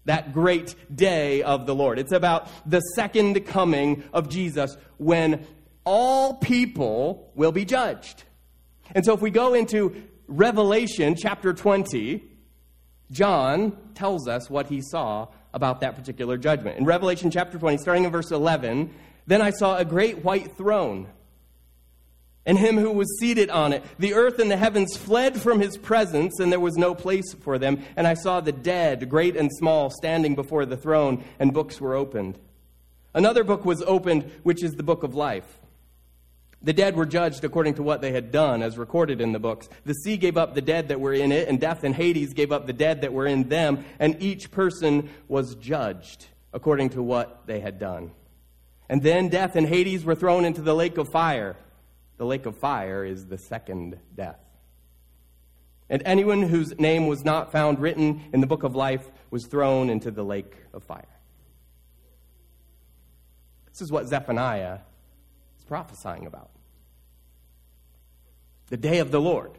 that 0.08 0.32
great 0.32 0.74
day 0.94 1.42
of 1.42 1.66
the 1.66 1.74
Lord. 1.74 1.98
It's 1.98 2.12
about 2.12 2.48
the 2.68 2.80
second 2.80 3.44
coming 3.44 4.04
of 4.12 4.30
Jesus 4.30 4.74
when 4.96 5.46
all 5.84 6.34
people 6.34 7.30
will 7.34 7.52
be 7.52 7.66
judged. 7.66 8.24
And 8.94 9.04
so 9.04 9.12
if 9.12 9.20
we 9.20 9.30
go 9.30 9.52
into 9.52 10.02
Revelation 10.26 11.14
chapter 11.14 11.52
20, 11.52 12.24
John 13.10 13.76
tells 13.94 14.26
us 14.26 14.48
what 14.48 14.68
he 14.68 14.80
saw 14.80 15.28
about 15.52 15.80
that 15.80 15.94
particular 15.94 16.38
judgment. 16.38 16.78
In 16.78 16.86
Revelation 16.86 17.30
chapter 17.30 17.58
20, 17.58 17.76
starting 17.76 18.04
in 18.04 18.10
verse 18.10 18.30
11, 18.30 18.90
then 19.26 19.42
I 19.42 19.50
saw 19.50 19.76
a 19.76 19.84
great 19.84 20.24
white 20.24 20.56
throne 20.56 21.08
and 22.48 22.58
him 22.58 22.78
who 22.78 22.90
was 22.90 23.18
seated 23.20 23.50
on 23.50 23.74
it. 23.74 23.84
The 23.98 24.14
earth 24.14 24.38
and 24.38 24.50
the 24.50 24.56
heavens 24.56 24.96
fled 24.96 25.40
from 25.40 25.60
his 25.60 25.76
presence, 25.76 26.40
and 26.40 26.50
there 26.50 26.58
was 26.58 26.78
no 26.78 26.94
place 26.94 27.34
for 27.34 27.58
them. 27.58 27.84
And 27.94 28.06
I 28.06 28.14
saw 28.14 28.40
the 28.40 28.52
dead, 28.52 29.10
great 29.10 29.36
and 29.36 29.52
small, 29.52 29.90
standing 29.90 30.34
before 30.34 30.64
the 30.64 30.76
throne, 30.76 31.22
and 31.38 31.52
books 31.52 31.78
were 31.78 31.94
opened. 31.94 32.38
Another 33.12 33.44
book 33.44 33.66
was 33.66 33.82
opened, 33.82 34.30
which 34.44 34.64
is 34.64 34.72
the 34.72 34.82
book 34.82 35.02
of 35.02 35.14
life. 35.14 35.60
The 36.62 36.72
dead 36.72 36.96
were 36.96 37.04
judged 37.04 37.44
according 37.44 37.74
to 37.74 37.82
what 37.82 38.00
they 38.00 38.12
had 38.12 38.32
done, 38.32 38.62
as 38.62 38.78
recorded 38.78 39.20
in 39.20 39.32
the 39.32 39.38
books. 39.38 39.68
The 39.84 39.92
sea 39.92 40.16
gave 40.16 40.38
up 40.38 40.54
the 40.54 40.62
dead 40.62 40.88
that 40.88 41.00
were 41.00 41.12
in 41.12 41.32
it, 41.32 41.48
and 41.48 41.60
death 41.60 41.84
and 41.84 41.94
Hades 41.94 42.32
gave 42.32 42.50
up 42.50 42.66
the 42.66 42.72
dead 42.72 43.02
that 43.02 43.12
were 43.12 43.26
in 43.26 43.50
them, 43.50 43.84
and 43.98 44.16
each 44.22 44.50
person 44.50 45.10
was 45.28 45.54
judged 45.54 46.26
according 46.54 46.88
to 46.90 47.02
what 47.02 47.42
they 47.46 47.60
had 47.60 47.78
done. 47.78 48.10
And 48.88 49.02
then 49.02 49.28
death 49.28 49.54
and 49.54 49.66
Hades 49.68 50.02
were 50.02 50.14
thrown 50.14 50.46
into 50.46 50.62
the 50.62 50.74
lake 50.74 50.96
of 50.96 51.10
fire. 51.10 51.56
The 52.18 52.26
lake 52.26 52.46
of 52.46 52.56
fire 52.56 53.04
is 53.04 53.26
the 53.26 53.38
second 53.38 53.98
death. 54.14 54.40
And 55.88 56.02
anyone 56.04 56.42
whose 56.42 56.78
name 56.78 57.06
was 57.06 57.24
not 57.24 57.50
found 57.50 57.78
written 57.80 58.22
in 58.32 58.40
the 58.40 58.46
book 58.46 58.62
of 58.62 58.76
life 58.76 59.10
was 59.30 59.46
thrown 59.46 59.88
into 59.88 60.10
the 60.10 60.24
lake 60.24 60.54
of 60.74 60.84
fire. 60.84 61.08
This 63.66 63.80
is 63.80 63.90
what 63.90 64.08
Zephaniah 64.08 64.80
is 65.58 65.64
prophesying 65.64 66.26
about 66.26 66.50
the 68.68 68.76
day 68.76 68.98
of 68.98 69.10
the 69.10 69.20
Lord, 69.20 69.52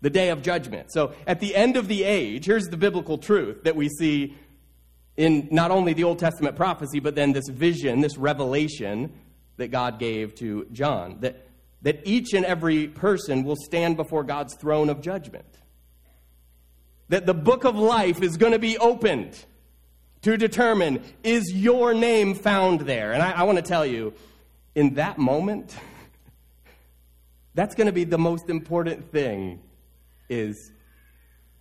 the 0.00 0.10
day 0.10 0.30
of 0.30 0.42
judgment. 0.42 0.92
So, 0.92 1.14
at 1.26 1.38
the 1.38 1.54
end 1.54 1.76
of 1.76 1.86
the 1.86 2.02
age, 2.02 2.46
here's 2.46 2.66
the 2.66 2.76
biblical 2.76 3.18
truth 3.18 3.62
that 3.64 3.76
we 3.76 3.88
see 3.88 4.36
in 5.16 5.48
not 5.50 5.70
only 5.70 5.92
the 5.92 6.04
Old 6.04 6.18
Testament 6.18 6.56
prophecy, 6.56 6.98
but 6.98 7.14
then 7.14 7.32
this 7.32 7.48
vision, 7.48 8.00
this 8.00 8.16
revelation 8.16 9.12
that 9.56 9.68
God 9.68 9.98
gave 9.98 10.34
to 10.36 10.66
John. 10.72 11.18
That 11.20 11.45
that 11.82 12.00
each 12.04 12.32
and 12.32 12.44
every 12.44 12.88
person 12.88 13.44
will 13.44 13.56
stand 13.56 13.96
before 13.96 14.24
God's 14.24 14.54
throne 14.54 14.88
of 14.88 15.00
judgment. 15.00 15.46
That 17.08 17.26
the 17.26 17.34
book 17.34 17.64
of 17.64 17.76
life 17.76 18.22
is 18.22 18.36
going 18.36 18.52
to 18.52 18.58
be 18.58 18.78
opened 18.78 19.38
to 20.22 20.36
determine 20.36 21.04
is 21.22 21.52
your 21.52 21.94
name 21.94 22.34
found 22.34 22.80
there? 22.80 23.12
And 23.12 23.22
I, 23.22 23.32
I 23.32 23.42
want 23.44 23.58
to 23.58 23.62
tell 23.62 23.86
you, 23.86 24.12
in 24.74 24.94
that 24.94 25.18
moment, 25.18 25.76
that's 27.54 27.74
going 27.74 27.86
to 27.86 27.92
be 27.92 28.04
the 28.04 28.18
most 28.18 28.48
important 28.48 29.12
thing 29.12 29.60
is 30.28 30.72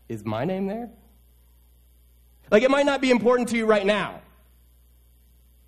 is 0.07 0.23
my 0.23 0.45
name 0.45 0.67
there? 0.67 0.89
Like 2.51 2.63
it 2.63 2.69
might 2.69 2.85
not 2.85 3.01
be 3.01 3.11
important 3.11 3.49
to 3.49 3.57
you 3.57 3.65
right 3.65 3.85
now. 3.85 4.21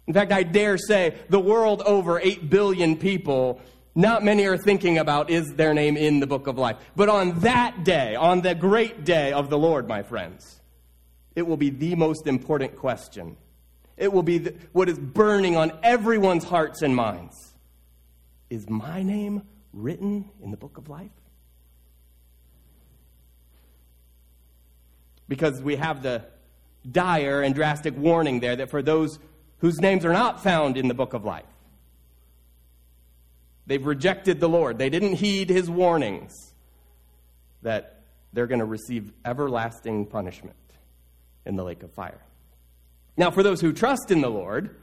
In 0.05 0.13
fact, 0.13 0.31
I 0.31 0.43
dare 0.43 0.77
say 0.77 1.15
the 1.29 1.39
world 1.39 1.81
over 1.81 2.19
8 2.19 2.49
billion 2.49 2.95
people 2.95 3.61
not 3.97 4.23
many 4.23 4.45
are 4.45 4.59
thinking 4.59 4.99
about 4.99 5.31
is 5.31 5.55
their 5.55 5.73
name 5.73 5.97
in 5.97 6.19
the 6.19 6.27
book 6.27 6.45
of 6.45 6.55
life. 6.55 6.77
But 6.95 7.09
on 7.09 7.39
that 7.39 7.83
day, 7.83 8.13
on 8.13 8.41
the 8.41 8.53
great 8.53 9.03
day 9.03 9.33
of 9.33 9.49
the 9.49 9.57
Lord, 9.57 9.87
my 9.87 10.03
friends, 10.03 10.61
it 11.35 11.47
will 11.47 11.57
be 11.57 11.71
the 11.71 11.95
most 11.95 12.27
important 12.27 12.75
question. 12.75 13.37
It 13.97 14.13
will 14.13 14.21
be 14.21 14.37
the, 14.37 14.55
what 14.71 14.87
is 14.87 14.99
burning 14.99 15.57
on 15.57 15.71
everyone's 15.81 16.43
hearts 16.43 16.83
and 16.83 16.95
minds. 16.95 17.55
Is 18.51 18.69
my 18.69 19.01
name 19.01 19.41
written 19.73 20.29
in 20.43 20.51
the 20.51 20.57
book 20.57 20.77
of 20.77 20.89
life? 20.89 21.09
Because 25.27 25.59
we 25.63 25.75
have 25.75 26.03
the 26.03 26.23
dire 26.89 27.41
and 27.41 27.55
drastic 27.55 27.97
warning 27.97 28.41
there 28.41 28.55
that 28.57 28.69
for 28.69 28.83
those 28.83 29.17
whose 29.57 29.81
names 29.81 30.05
are 30.05 30.13
not 30.13 30.43
found 30.43 30.77
in 30.77 30.87
the 30.87 30.93
book 30.93 31.15
of 31.15 31.25
life, 31.25 31.45
They've 33.67 33.85
rejected 33.85 34.39
the 34.39 34.49
Lord. 34.49 34.77
They 34.77 34.89
didn't 34.89 35.15
heed 35.15 35.49
his 35.49 35.69
warnings 35.69 36.33
that 37.61 38.01
they're 38.33 38.47
going 38.47 38.59
to 38.59 38.65
receive 38.65 39.11
everlasting 39.25 40.05
punishment 40.05 40.55
in 41.45 41.57
the 41.57 41.63
lake 41.63 41.83
of 41.83 41.91
fire. 41.91 42.21
Now, 43.17 43.29
for 43.29 43.43
those 43.43 43.59
who 43.59 43.73
trust 43.73 44.09
in 44.09 44.21
the 44.21 44.29
Lord, 44.29 44.75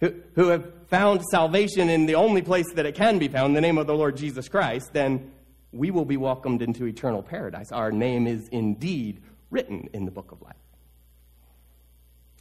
who, 0.00 0.14
who 0.34 0.48
have 0.48 0.66
found 0.88 1.22
salvation 1.30 1.88
in 1.88 2.06
the 2.06 2.16
only 2.16 2.42
place 2.42 2.72
that 2.74 2.86
it 2.86 2.94
can 2.94 3.18
be 3.18 3.28
found, 3.28 3.54
the 3.54 3.60
name 3.60 3.78
of 3.78 3.86
the 3.86 3.94
Lord 3.94 4.16
Jesus 4.16 4.48
Christ, 4.48 4.92
then 4.92 5.32
we 5.72 5.90
will 5.90 6.04
be 6.04 6.16
welcomed 6.16 6.62
into 6.62 6.86
eternal 6.86 7.22
paradise. 7.22 7.70
Our 7.70 7.92
name 7.92 8.26
is 8.26 8.48
indeed 8.50 9.22
written 9.50 9.88
in 9.92 10.06
the 10.06 10.10
book 10.10 10.32
of 10.32 10.42
life. 10.42 10.56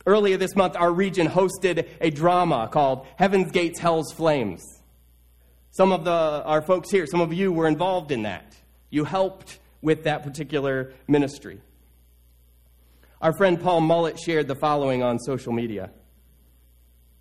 Earlier 0.05 0.37
this 0.37 0.55
month, 0.55 0.75
our 0.75 0.91
region 0.91 1.27
hosted 1.27 1.87
a 1.99 2.11
drama 2.11 2.69
called 2.71 3.07
Heaven's 3.17 3.51
Gates, 3.51 3.79
Hell's 3.79 4.11
Flames. 4.11 4.63
Some 5.71 5.91
of 5.91 6.05
the, 6.05 6.11
our 6.11 6.61
folks 6.61 6.91
here, 6.91 7.05
some 7.07 7.21
of 7.21 7.33
you 7.33 7.51
were 7.51 7.67
involved 7.67 8.11
in 8.11 8.23
that. 8.23 8.55
You 8.89 9.03
helped 9.03 9.59
with 9.81 10.03
that 10.03 10.23
particular 10.23 10.93
ministry. 11.07 11.59
Our 13.21 13.33
friend 13.33 13.59
Paul 13.59 13.81
Mullet 13.81 14.19
shared 14.19 14.47
the 14.47 14.55
following 14.55 15.01
on 15.01 15.19
social 15.19 15.51
media. 15.51 15.89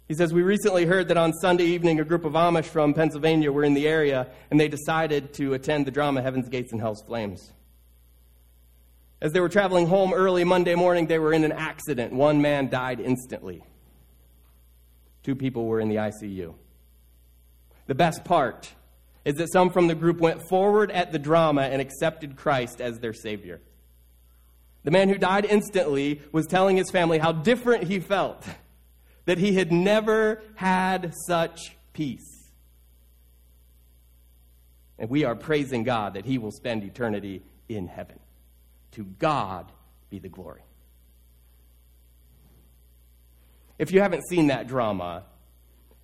He 0.07 0.15
says, 0.15 0.35
We 0.35 0.43
recently 0.43 0.85
heard 0.85 1.09
that 1.09 1.17
on 1.17 1.33
Sunday 1.33 1.65
evening, 1.65 1.99
a 1.99 2.05
group 2.05 2.27
of 2.27 2.35
Amish 2.35 2.67
from 2.67 2.93
Pennsylvania 2.93 3.51
were 3.51 3.65
in 3.65 3.73
the 3.73 3.89
area 3.89 4.29
and 4.51 4.61
they 4.61 4.69
decided 4.69 5.33
to 5.35 5.55
attend 5.55 5.87
the 5.87 5.91
drama 5.91 6.21
Heaven's 6.21 6.49
Gates 6.51 6.73
and 6.73 6.81
Hell's 6.81 7.03
Flames. 7.03 7.53
As 9.21 9.33
they 9.33 9.41
were 9.41 9.49
traveling 9.49 9.87
home 9.87 10.13
early 10.13 10.45
Monday 10.45 10.75
morning, 10.75 11.07
they 11.07 11.19
were 11.19 11.33
in 11.33 11.45
an 11.45 11.53
accident. 11.53 12.13
One 12.13 12.43
man 12.43 12.69
died 12.69 13.01
instantly. 13.01 13.63
Two 15.23 15.35
people 15.35 15.67
were 15.67 15.81
in 15.81 15.89
the 15.89 15.97
ICU. 15.97 16.55
The 17.87 17.95
best 17.95 18.25
part 18.25 18.73
is 19.25 19.37
that 19.37 19.53
some 19.53 19.71
from 19.71 19.89
the 19.89 19.95
group 19.95 20.19
went 20.19 20.43
forward 20.49 20.91
at 20.91 21.13
the 21.13 21.19
drama 21.19 21.63
and 21.63 21.81
accepted 21.81 22.37
Christ 22.37 22.81
as 22.81 22.99
their 22.99 23.15
Savior. 23.15 23.61
The 24.85 24.91
man 24.91 25.09
who 25.09 25.17
died 25.17 25.47
instantly 25.47 26.21
was 26.31 26.47
telling 26.47 26.77
his 26.77 26.91
family 26.91 27.19
how 27.19 27.33
different 27.33 27.85
he 27.85 28.01
felt, 28.01 28.47
that 29.25 29.39
he 29.39 29.55
had 29.55 29.73
never 29.73 30.43
had 30.57 31.15
such 31.27 31.75
peace. 31.95 32.51
And 34.99 35.09
we 35.09 35.25
are 35.25 35.35
praising 35.35 35.85
God 35.85 36.15
that 36.15 36.27
he 36.27 36.37
will 36.37 36.53
spend 36.53 36.85
eternity 36.85 37.43
in 37.69 37.87
heaven. 37.87 38.19
To 38.95 39.05
God 39.05 39.71
be 40.11 40.19
the 40.19 40.29
glory. 40.29 40.63
If 43.79 43.93
you 43.93 44.01
haven't 44.01 44.23
seen 44.29 44.49
that 44.49 44.69
drama, 44.69 45.25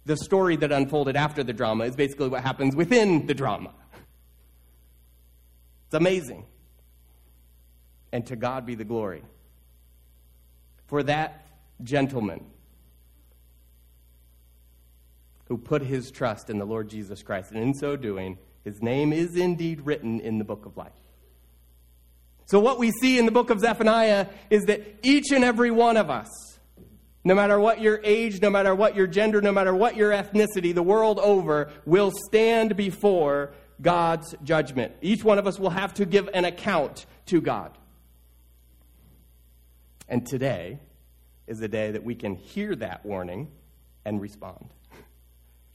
the 0.04 0.16
story 0.16 0.56
that 0.56 0.72
unfolded 0.72 1.16
after 1.16 1.44
the 1.44 1.52
drama 1.52 1.84
is 1.84 1.94
basically 1.94 2.28
what 2.28 2.42
happens 2.42 2.74
within 2.74 3.26
the 3.26 3.34
drama. 3.34 3.72
It's 5.86 5.94
amazing. 5.94 6.46
And 8.12 8.26
to 8.26 8.36
God 8.36 8.66
be 8.66 8.74
the 8.74 8.84
glory. 8.84 9.22
For 10.86 11.04
that 11.04 11.46
gentleman 11.82 12.44
who 15.44 15.56
put 15.56 15.82
his 15.82 16.10
trust 16.10 16.50
in 16.50 16.58
the 16.58 16.64
Lord 16.64 16.88
Jesus 16.88 17.22
Christ, 17.22 17.52
and 17.52 17.60
in 17.60 17.74
so 17.74 17.96
doing, 17.96 18.38
his 18.64 18.82
name 18.82 19.12
is 19.12 19.36
indeed 19.36 19.86
written 19.86 20.20
in 20.20 20.38
the 20.38 20.44
book 20.44 20.66
of 20.66 20.76
life. 20.76 20.92
So, 22.50 22.58
what 22.58 22.80
we 22.80 22.90
see 22.90 23.16
in 23.16 23.26
the 23.26 23.30
book 23.30 23.50
of 23.50 23.60
Zephaniah 23.60 24.26
is 24.50 24.64
that 24.64 24.82
each 25.04 25.30
and 25.30 25.44
every 25.44 25.70
one 25.70 25.96
of 25.96 26.10
us, 26.10 26.26
no 27.22 27.32
matter 27.32 27.60
what 27.60 27.80
your 27.80 28.00
age, 28.02 28.42
no 28.42 28.50
matter 28.50 28.74
what 28.74 28.96
your 28.96 29.06
gender, 29.06 29.40
no 29.40 29.52
matter 29.52 29.72
what 29.72 29.94
your 29.94 30.10
ethnicity, 30.10 30.74
the 30.74 30.82
world 30.82 31.20
over, 31.20 31.70
will 31.86 32.10
stand 32.10 32.76
before 32.76 33.52
God's 33.80 34.34
judgment. 34.42 34.94
Each 35.00 35.22
one 35.22 35.38
of 35.38 35.46
us 35.46 35.60
will 35.60 35.70
have 35.70 35.94
to 35.94 36.04
give 36.04 36.28
an 36.34 36.44
account 36.44 37.06
to 37.26 37.40
God. 37.40 37.78
And 40.08 40.26
today 40.26 40.80
is 41.46 41.60
the 41.60 41.68
day 41.68 41.92
that 41.92 42.02
we 42.02 42.16
can 42.16 42.34
hear 42.34 42.74
that 42.74 43.06
warning 43.06 43.46
and 44.04 44.20
respond. 44.20 44.74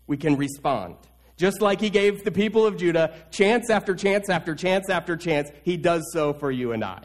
We 0.07 0.17
can 0.17 0.35
respond. 0.35 0.97
Just 1.37 1.61
like 1.61 1.81
he 1.81 1.89
gave 1.89 2.23
the 2.23 2.31
people 2.31 2.65
of 2.65 2.77
Judah 2.77 3.13
chance 3.29 3.69
after 3.69 3.93
chance 3.93 4.29
after 4.29 4.55
chance 4.55 4.89
after 4.89 5.17
chance, 5.17 5.49
he 5.63 5.75
does 5.77 6.03
so 6.13 6.33
for 6.33 6.49
you 6.51 6.71
and 6.71 6.83
I. 6.83 7.03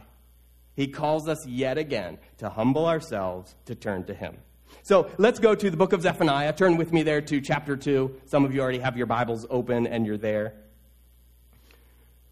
He 0.77 0.87
calls 0.87 1.29
us 1.29 1.47
yet 1.47 1.79
again 1.79 2.19
to 2.39 2.49
humble 2.49 2.87
ourselves 2.87 3.55
to 3.67 3.75
turn 3.75 4.05
to 4.05 4.15
him. 4.15 4.39
So 4.83 5.11
let's 5.19 5.41
go 5.41 5.55
to 5.55 5.71
the 5.71 5.77
book 5.77 5.93
of 5.93 6.03
Zephaniah. 6.03 6.53
Turn 6.53 6.77
with 6.77 6.93
me 6.93 7.03
there 7.03 7.21
to 7.21 7.41
chapter 7.41 7.77
2. 7.77 8.21
Some 8.27 8.45
of 8.45 8.55
you 8.55 8.61
already 8.61 8.79
have 8.79 8.97
your 8.97 9.07
Bibles 9.07 9.47
open 9.51 9.87
and 9.87 10.07
you're 10.07 10.17
there. 10.17 10.55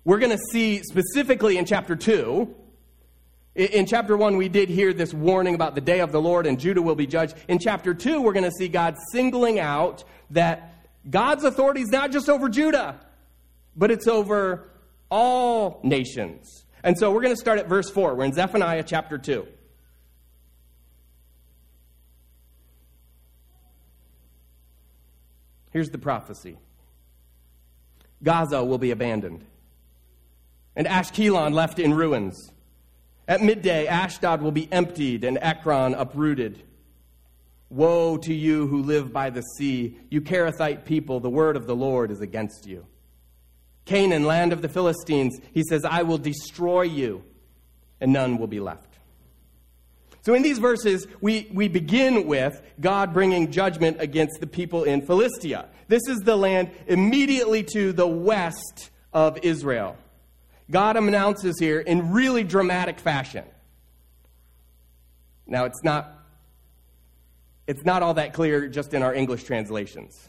We're 0.05 0.19
going 0.19 0.33
to 0.33 0.43
see 0.53 0.83
specifically 0.85 1.59
in 1.59 1.67
chapter 1.67 1.97
2. 1.97 2.55
In 3.57 3.87
chapter 3.87 4.17
1, 4.17 4.37
we 4.37 4.49
did 4.49 4.69
hear 4.69 4.93
this 4.93 5.13
warning 5.13 5.57
about 5.57 5.75
the 5.75 5.81
day 5.81 5.99
of 5.99 6.13
the 6.13 6.21
Lord 6.21 6.47
and 6.47 6.61
Judah 6.61 6.81
will 6.81 6.95
be 6.95 7.09
judged. 7.09 7.35
In 7.49 7.59
chapter 7.59 7.93
2, 7.93 8.21
we're 8.23 8.33
going 8.33 8.45
to 8.45 8.53
see 8.53 8.69
God 8.69 8.95
singling 9.13 9.59
out 9.59 10.05
that 10.31 10.78
God's 11.09 11.45
authority 11.45 11.83
is 11.83 11.91
not 11.91 12.13
just 12.13 12.29
over 12.29 12.49
Judah, 12.49 13.01
but 13.77 13.91
it's 13.91 14.07
over 14.07 14.69
all 15.11 15.81
nations. 15.83 16.65
And 16.83 16.99
so 16.99 17.11
we're 17.11 17.23
going 17.23 17.35
to 17.35 17.41
start 17.41 17.59
at 17.59 17.69
verse 17.69 17.91
4. 17.91 18.15
We're 18.15 18.25
in 18.25 18.33
Zephaniah 18.33 18.85
chapter 18.85 19.19
2. 19.19 19.47
Here's 25.71 25.91
the 25.91 25.99
prophecy 25.99 26.57
Gaza 28.23 28.65
will 28.65 28.79
be 28.79 28.91
abandoned, 28.91 29.45
and 30.75 30.87
Ashkelon 30.87 31.53
left 31.53 31.79
in 31.79 31.95
ruins. 31.95 32.53
At 33.27 33.43
midday, 33.43 33.87
Ashdod 33.87 34.41
will 34.41 34.53
be 34.53 34.73
emptied, 34.73 35.23
and 35.23 35.39
Ekron 35.43 35.93
uprooted. 35.93 36.63
Woe 37.71 38.17
to 38.19 38.35
you 38.35 38.67
who 38.67 38.83
live 38.83 39.13
by 39.13 39.31
the 39.31 39.43
sea, 39.43 39.99
you 40.11 40.21
Kerethite 40.21 40.85
people, 40.85 41.21
the 41.21 41.31
word 41.31 41.57
of 41.57 41.67
the 41.67 41.77
Lord 41.77 42.11
is 42.11 42.21
against 42.21 42.67
you. 42.67 42.87
Canaan, 43.85 44.25
land 44.25 44.53
of 44.53 44.63
the 44.63 44.69
Philistines, 44.69 45.39
he 45.53 45.63
says, 45.63 45.85
I 45.85 46.03
will 46.03 46.19
destroy 46.19 46.83
you, 46.83 47.25
and 48.01 48.13
none 48.13 48.39
will 48.39 48.47
be 48.47 48.61
left. 48.61 48.89
So 50.23 50.35
in 50.35 50.43
these 50.43 50.59
verses, 50.59 51.07
we, 51.21 51.49
we 51.55 51.69
begin 51.69 52.27
with 52.27 52.61
God 52.81 53.15
bringing 53.15 53.51
judgment 53.51 53.97
against 54.01 54.41
the 54.41 54.47
people 54.47 54.85
in 54.85 55.01
Philistia. 55.01 55.69
This 55.89 56.03
is 56.07 56.19
the 56.19 56.37
land 56.37 56.71
immediately 56.87 57.63
to 57.73 57.93
the 57.93 58.07
west 58.07 58.91
of 59.13 59.39
Israel. 59.43 59.97
God 60.71 60.97
announces 60.97 61.59
here 61.59 61.81
in 61.81 62.13
really 62.13 62.45
dramatic 62.45 63.01
fashion. 63.01 63.45
Now, 65.47 65.65
it's 65.65 65.83
not, 65.83 66.18
it's 67.69 67.85
not 67.85 68.03
all 68.03 68.15
that 68.15 68.33
clear 68.33 68.67
just 68.67 68.95
in 68.95 69.03
our 69.03 69.15
English 69.15 69.45
translations. 69.45 70.29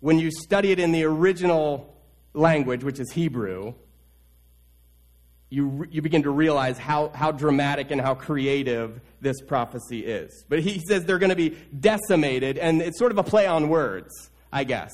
When 0.00 0.18
you 0.18 0.32
study 0.32 0.72
it 0.72 0.80
in 0.80 0.90
the 0.90 1.04
original 1.04 1.96
language, 2.34 2.82
which 2.82 2.98
is 2.98 3.12
Hebrew, 3.12 3.74
you, 5.48 5.86
you 5.90 6.02
begin 6.02 6.24
to 6.24 6.30
realize 6.30 6.76
how, 6.76 7.10
how 7.14 7.30
dramatic 7.30 7.92
and 7.92 8.00
how 8.00 8.14
creative 8.14 9.00
this 9.20 9.40
prophecy 9.42 10.04
is. 10.04 10.44
But 10.48 10.58
he 10.58 10.80
says 10.88 11.04
they're 11.04 11.20
going 11.20 11.30
to 11.30 11.36
be 11.36 11.56
decimated, 11.78 12.58
and 12.58 12.82
it's 12.82 12.98
sort 12.98 13.12
of 13.12 13.18
a 13.18 13.22
play 13.22 13.46
on 13.46 13.68
words, 13.68 14.10
I 14.52 14.64
guess, 14.64 14.90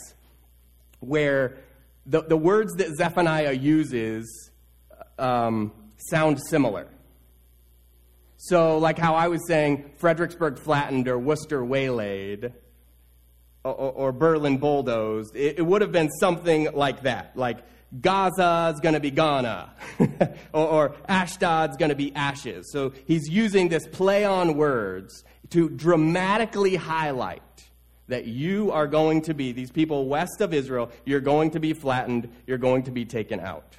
where 1.00 1.56
the, 2.04 2.20
the 2.20 2.36
words 2.36 2.74
that 2.74 2.94
Zephaniah 2.96 3.52
uses 3.52 4.50
um, 5.18 5.72
sound 5.96 6.38
similar. 6.50 6.88
So, 8.40 8.78
like 8.78 8.98
how 8.98 9.16
I 9.16 9.26
was 9.26 9.44
saying 9.48 9.90
Fredericksburg 9.96 10.60
flattened 10.60 11.08
or 11.08 11.18
Worcester 11.18 11.64
waylaid 11.64 12.52
or, 13.64 13.72
or, 13.74 14.12
Berlin 14.12 14.58
bulldozed, 14.58 15.34
it, 15.34 15.58
it 15.58 15.62
would 15.62 15.82
have 15.82 15.90
been 15.90 16.08
something 16.20 16.72
like 16.72 17.02
that. 17.02 17.36
Like, 17.36 17.58
Gaza's 18.00 18.78
going 18.80 18.94
to 18.94 19.00
be 19.00 19.10
Ghana, 19.10 19.72
or, 20.52 20.66
or 20.66 20.96
Ashdod's 21.08 21.76
going 21.76 21.88
to 21.88 21.96
be 21.96 22.14
ashes. 22.14 22.70
So 22.70 22.92
he's 23.06 23.28
using 23.28 23.68
this 23.68 23.88
play 23.88 24.24
on 24.24 24.56
words 24.56 25.24
to 25.50 25.68
dramatically 25.68 26.76
highlight 26.76 27.42
that 28.06 28.26
you 28.26 28.70
are 28.70 28.86
going 28.86 29.22
to 29.22 29.34
be, 29.34 29.50
these 29.50 29.72
people 29.72 30.06
west 30.06 30.40
of 30.40 30.54
Israel, 30.54 30.92
you're 31.04 31.20
going 31.20 31.50
to 31.50 31.60
be 31.60 31.72
flattened, 31.72 32.28
you're 32.46 32.56
going 32.56 32.84
to 32.84 32.92
be 32.92 33.04
taken 33.04 33.40
out. 33.40 33.76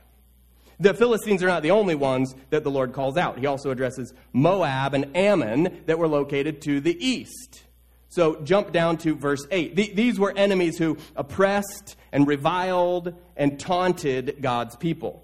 The 0.80 0.94
Philistines 0.94 1.44
are 1.44 1.48
not 1.48 1.62
the 1.62 1.72
only 1.72 1.96
ones 1.96 2.34
that 2.52 2.64
the 2.64 2.72
Lord 2.72 2.94
calls 2.94 3.18
out. 3.18 3.38
He 3.38 3.46
also 3.46 3.70
addresses 3.70 4.14
Moab 4.32 4.94
and 4.94 5.16
Ammon 5.16 5.82
that 5.88 6.00
were 6.00 6.08
located 6.08 6.62
to 6.62 6.80
the 6.80 6.98
east. 7.06 7.64
So 8.08 8.42
jump 8.42 8.72
down 8.72 8.98
to 9.00 9.14
verse 9.16 9.46
8. 9.52 9.76
These 9.96 10.20
were 10.20 10.34
enemies 10.36 10.78
who 10.78 10.98
oppressed 11.16 11.96
and 12.12 12.26
reviled 12.26 13.14
and 13.36 13.60
taunted 13.60 14.38
God's 14.42 14.76
people. 14.76 15.24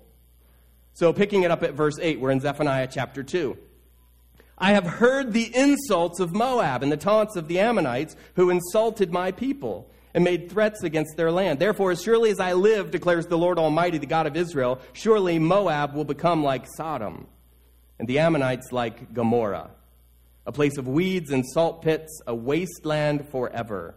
So 0.93 1.11
picking 1.11 1.43
it 1.43 1.51
up 1.51 1.63
at 1.63 1.73
verse 1.73 1.97
8, 1.99 2.19
we're 2.19 2.31
in 2.31 2.41
Zephaniah 2.41 2.87
chapter 2.91 3.23
2. 3.23 3.57
I 4.57 4.73
have 4.73 4.85
heard 4.85 5.33
the 5.33 5.53
insults 5.55 6.19
of 6.19 6.33
Moab 6.33 6.83
and 6.83 6.91
the 6.91 6.97
taunts 6.97 7.35
of 7.35 7.47
the 7.47 7.59
Ammonites 7.59 8.15
who 8.35 8.49
insulted 8.49 9.11
my 9.11 9.31
people 9.31 9.89
and 10.15 10.23
made 10.23 10.49
threats 10.49 10.81
against 10.81 11.15
their 11.15 11.31
land. 11.31 11.59
Therefore, 11.59 11.91
as 11.91 12.01
surely 12.01 12.31
as 12.31 12.39
I 12.39 12.53
live, 12.53 12.89
declares 12.89 13.27
the 13.27 13.37
Lord 13.37 13.59
Almighty, 13.59 13.99
the 13.99 14.07
God 14.07 14.25
of 14.25 14.35
Israel, 14.35 14.79
surely 14.93 15.37
Moab 15.37 15.93
will 15.93 16.05
become 16.05 16.41
like 16.41 16.65
Sodom, 16.75 17.27
and 17.99 18.07
the 18.07 18.17
Ammonites 18.17 18.71
like 18.71 19.13
Gomorrah 19.13 19.69
a 20.45 20.51
place 20.51 20.77
of 20.77 20.87
weeds 20.87 21.31
and 21.31 21.45
salt 21.45 21.81
pits, 21.81 22.21
a 22.27 22.35
wasteland 22.35 23.27
forever. 23.29 23.95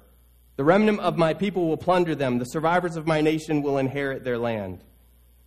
The 0.56 0.64
remnant 0.64 1.00
of 1.00 1.16
my 1.16 1.34
people 1.34 1.68
will 1.68 1.76
plunder 1.76 2.14
them. 2.14 2.38
The 2.38 2.46
survivors 2.46 2.96
of 2.96 3.06
my 3.06 3.20
nation 3.20 3.62
will 3.62 3.78
inherit 3.78 4.24
their 4.24 4.38
land. 4.38 4.82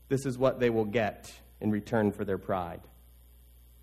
This 0.10 0.26
is 0.26 0.38
what 0.38 0.60
they 0.60 0.70
will 0.70 0.86
get 0.86 1.34
in 1.60 1.72
return 1.72 2.12
for 2.12 2.24
their 2.24 2.38
pride. 2.38 2.82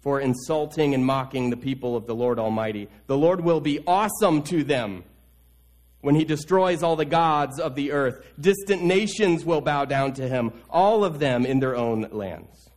For 0.00 0.20
insulting 0.20 0.94
and 0.94 1.04
mocking 1.04 1.50
the 1.50 1.56
people 1.56 1.96
of 1.96 2.06
the 2.06 2.14
Lord 2.14 2.38
Almighty. 2.38 2.88
The 3.08 3.18
Lord 3.18 3.40
will 3.40 3.60
be 3.60 3.80
awesome 3.86 4.42
to 4.44 4.62
them 4.62 5.02
when 6.00 6.14
he 6.14 6.24
destroys 6.24 6.82
all 6.82 6.96
the 6.96 7.04
gods 7.04 7.58
of 7.58 7.74
the 7.74 7.92
earth. 7.92 8.24
Distant 8.40 8.82
nations 8.82 9.44
will 9.44 9.60
bow 9.60 9.84
down 9.84 10.12
to 10.14 10.28
him, 10.28 10.52
all 10.70 11.04
of 11.04 11.18
them 11.18 11.44
in 11.44 11.60
their 11.60 11.76
own 11.76 12.08
lands. 12.12 12.70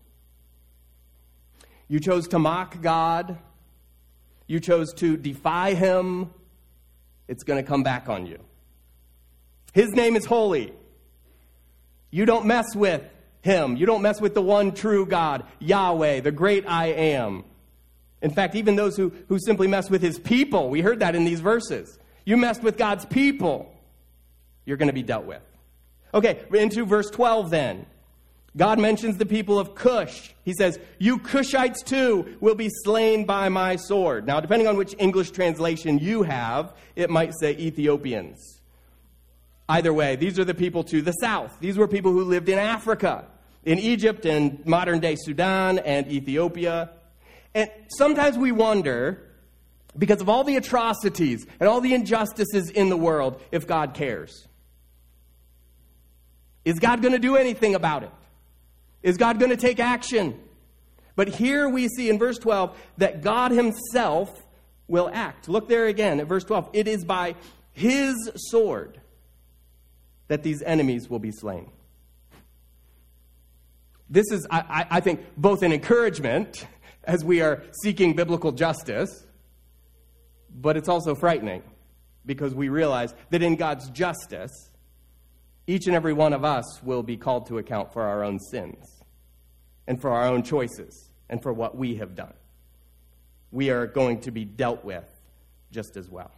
You 1.87 1.99
chose 1.99 2.27
to 2.29 2.39
mock 2.39 2.81
God 2.81 3.37
you 4.51 4.59
chose 4.59 4.93
to 4.95 5.15
defy 5.15 5.75
him, 5.75 6.29
it's 7.29 7.45
going 7.45 7.63
to 7.63 7.65
come 7.65 7.83
back 7.83 8.09
on 8.09 8.25
you. 8.25 8.37
His 9.71 9.91
name 9.91 10.17
is 10.17 10.25
holy. 10.25 10.73
You 12.09 12.25
don't 12.25 12.45
mess 12.45 12.75
with 12.75 13.01
him. 13.43 13.77
You 13.77 13.85
don't 13.85 14.01
mess 14.01 14.19
with 14.19 14.33
the 14.33 14.41
one 14.41 14.73
true 14.73 15.05
God, 15.05 15.45
Yahweh, 15.59 16.19
the 16.19 16.33
great 16.33 16.65
I 16.67 16.87
am. 16.87 17.45
In 18.21 18.31
fact, 18.31 18.55
even 18.55 18.75
those 18.75 18.97
who, 18.97 19.13
who 19.29 19.39
simply 19.39 19.67
mess 19.67 19.89
with 19.89 20.01
his 20.01 20.19
people, 20.19 20.69
we 20.69 20.81
heard 20.81 20.99
that 20.99 21.15
in 21.15 21.23
these 21.23 21.39
verses. 21.39 21.97
You 22.25 22.37
messed 22.37 22.63
with 22.63 22.77
God's 22.77 23.05
people, 23.05 23.73
you're 24.65 24.77
going 24.77 24.87
to 24.87 24.93
be 24.93 25.03
dealt 25.03 25.25
with. 25.25 25.41
Okay, 26.13 26.43
into 26.53 26.85
verse 26.85 27.09
12 27.09 27.49
then. 27.49 27.85
God 28.57 28.79
mentions 28.79 29.17
the 29.17 29.25
people 29.25 29.57
of 29.57 29.75
Cush. 29.75 30.31
He 30.43 30.53
says, 30.53 30.77
You 30.99 31.19
Cushites 31.19 31.85
too 31.85 32.37
will 32.41 32.55
be 32.55 32.69
slain 32.83 33.25
by 33.25 33.47
my 33.47 33.77
sword. 33.77 34.27
Now, 34.27 34.41
depending 34.41 34.67
on 34.67 34.75
which 34.75 34.93
English 34.99 35.31
translation 35.31 35.99
you 35.99 36.23
have, 36.23 36.73
it 36.95 37.09
might 37.09 37.33
say 37.39 37.51
Ethiopians. 37.51 38.59
Either 39.69 39.93
way, 39.93 40.17
these 40.17 40.37
are 40.37 40.43
the 40.43 40.53
people 40.53 40.83
to 40.83 41.01
the 41.01 41.13
south. 41.13 41.55
These 41.61 41.77
were 41.77 41.87
people 41.87 42.11
who 42.11 42.25
lived 42.25 42.49
in 42.49 42.59
Africa, 42.59 43.25
in 43.63 43.79
Egypt 43.79 44.25
and 44.25 44.65
modern 44.65 44.99
day 44.99 45.15
Sudan 45.15 45.79
and 45.79 46.07
Ethiopia. 46.07 46.89
And 47.55 47.69
sometimes 47.87 48.37
we 48.37 48.51
wonder, 48.51 49.30
because 49.97 50.21
of 50.21 50.29
all 50.29 50.43
the 50.43 50.55
atrocities 50.55 51.45
and 51.59 51.67
all 51.67 51.81
the 51.81 51.93
injustices 51.93 52.69
in 52.69 52.89
the 52.89 52.97
world, 52.97 53.41
if 53.51 53.67
God 53.67 53.93
cares. 53.93 54.47
Is 56.63 56.79
God 56.79 57.01
going 57.01 57.13
to 57.13 57.19
do 57.19 57.35
anything 57.35 57.75
about 57.75 58.03
it? 58.03 58.11
Is 59.03 59.17
God 59.17 59.39
going 59.39 59.49
to 59.49 59.57
take 59.57 59.79
action? 59.79 60.39
But 61.15 61.27
here 61.27 61.67
we 61.67 61.87
see 61.87 62.09
in 62.09 62.19
verse 62.19 62.37
12 62.37 62.77
that 62.97 63.21
God 63.21 63.51
Himself 63.51 64.45
will 64.87 65.09
act. 65.11 65.49
Look 65.49 65.67
there 65.67 65.87
again 65.87 66.19
at 66.19 66.27
verse 66.27 66.43
12. 66.43 66.69
It 66.73 66.87
is 66.87 67.03
by 67.03 67.35
His 67.73 68.15
sword 68.35 68.99
that 70.27 70.43
these 70.43 70.61
enemies 70.61 71.09
will 71.09 71.19
be 71.19 71.31
slain. 71.31 71.69
This 74.09 74.29
is, 74.31 74.45
I, 74.51 74.85
I 74.89 74.99
think, 74.99 75.21
both 75.37 75.63
an 75.63 75.71
encouragement 75.71 76.67
as 77.03 77.23
we 77.23 77.41
are 77.41 77.63
seeking 77.81 78.13
biblical 78.13 78.51
justice, 78.51 79.25
but 80.53 80.77
it's 80.77 80.89
also 80.89 81.15
frightening 81.15 81.63
because 82.25 82.53
we 82.53 82.69
realize 82.69 83.13
that 83.29 83.41
in 83.41 83.55
God's 83.55 83.89
justice, 83.89 84.69
each 85.67 85.87
and 85.87 85.95
every 85.95 86.13
one 86.13 86.33
of 86.33 86.43
us 86.43 86.81
will 86.83 87.03
be 87.03 87.17
called 87.17 87.47
to 87.47 87.57
account 87.57 87.93
for 87.93 88.03
our 88.03 88.23
own 88.23 88.39
sins 88.39 89.03
and 89.87 89.99
for 90.01 90.11
our 90.11 90.25
own 90.25 90.43
choices 90.43 91.09
and 91.29 91.41
for 91.41 91.53
what 91.53 91.77
we 91.77 91.95
have 91.95 92.15
done. 92.15 92.33
We 93.51 93.69
are 93.69 93.87
going 93.87 94.21
to 94.21 94.31
be 94.31 94.45
dealt 94.45 94.83
with 94.83 95.05
just 95.71 95.97
as 95.97 96.09
well. 96.09 96.31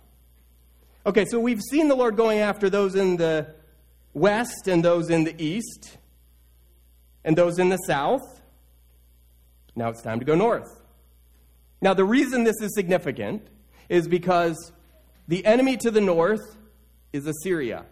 Okay, 1.05 1.25
so 1.25 1.39
we've 1.39 1.61
seen 1.61 1.87
the 1.87 1.95
Lord 1.95 2.15
going 2.15 2.39
after 2.39 2.69
those 2.69 2.95
in 2.95 3.17
the 3.17 3.53
west 4.13 4.67
and 4.67 4.83
those 4.83 5.09
in 5.09 5.23
the 5.23 5.35
east 5.43 5.97
and 7.25 7.37
those 7.37 7.59
in 7.59 7.69
the 7.69 7.77
south. 7.77 8.21
Now 9.75 9.89
it's 9.89 10.01
time 10.01 10.19
to 10.19 10.25
go 10.25 10.35
north. 10.35 10.79
Now, 11.81 11.93
the 11.93 12.05
reason 12.05 12.45
this 12.45 12.55
is 12.61 12.73
significant 12.75 13.45
is 13.89 14.07
because 14.07 14.71
the 15.27 15.45
enemy 15.45 15.77
to 15.77 15.91
the 15.91 16.01
north 16.01 16.57
is 17.11 17.25
Assyria. 17.27 17.85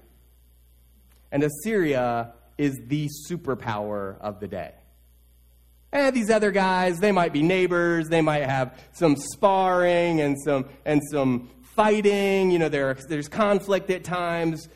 And 1.32 1.44
Assyria 1.44 2.34
is 2.58 2.80
the 2.88 3.10
superpower 3.30 4.20
of 4.20 4.40
the 4.40 4.48
day. 4.48 4.74
And 5.94 6.16
these 6.16 6.30
other 6.30 6.52
guys, 6.52 7.00
they 7.00 7.12
might 7.12 7.34
be 7.34 7.42
neighbors, 7.42 8.08
they 8.08 8.22
might 8.22 8.44
have 8.44 8.80
some 8.94 9.16
sparring 9.16 10.22
and 10.22 10.38
some, 10.42 10.70
and 10.86 11.02
some 11.12 11.50
fighting, 11.76 12.52
you 12.52 12.60
know, 12.60 12.70
there, 12.70 12.94
there's 13.10 13.28
conflict 13.28 13.90
at 13.90 14.04
times, 14.04 14.70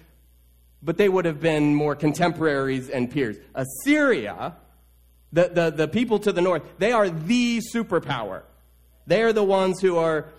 but 0.82 0.97
they 0.97 1.08
would 1.08 1.25
have 1.25 1.39
been 1.39 1.73
more 1.73 1.95
contemporaries 1.95 2.89
and 2.89 3.10
peers. 3.10 3.38
Assyria, 3.54 4.56
the, 5.32 5.49
the, 5.49 5.69
the 5.71 5.88
people 5.88 6.19
to 6.19 6.32
the 6.32 6.41
north, 6.41 6.63
they 6.80 6.91
are 6.91 7.10
the 7.10 7.62
superpower. 7.73 8.43
They 9.08 9.23
are 9.23 9.34
the 9.34 9.43
ones 9.43 9.80
who 9.82 9.97
are 9.97 10.30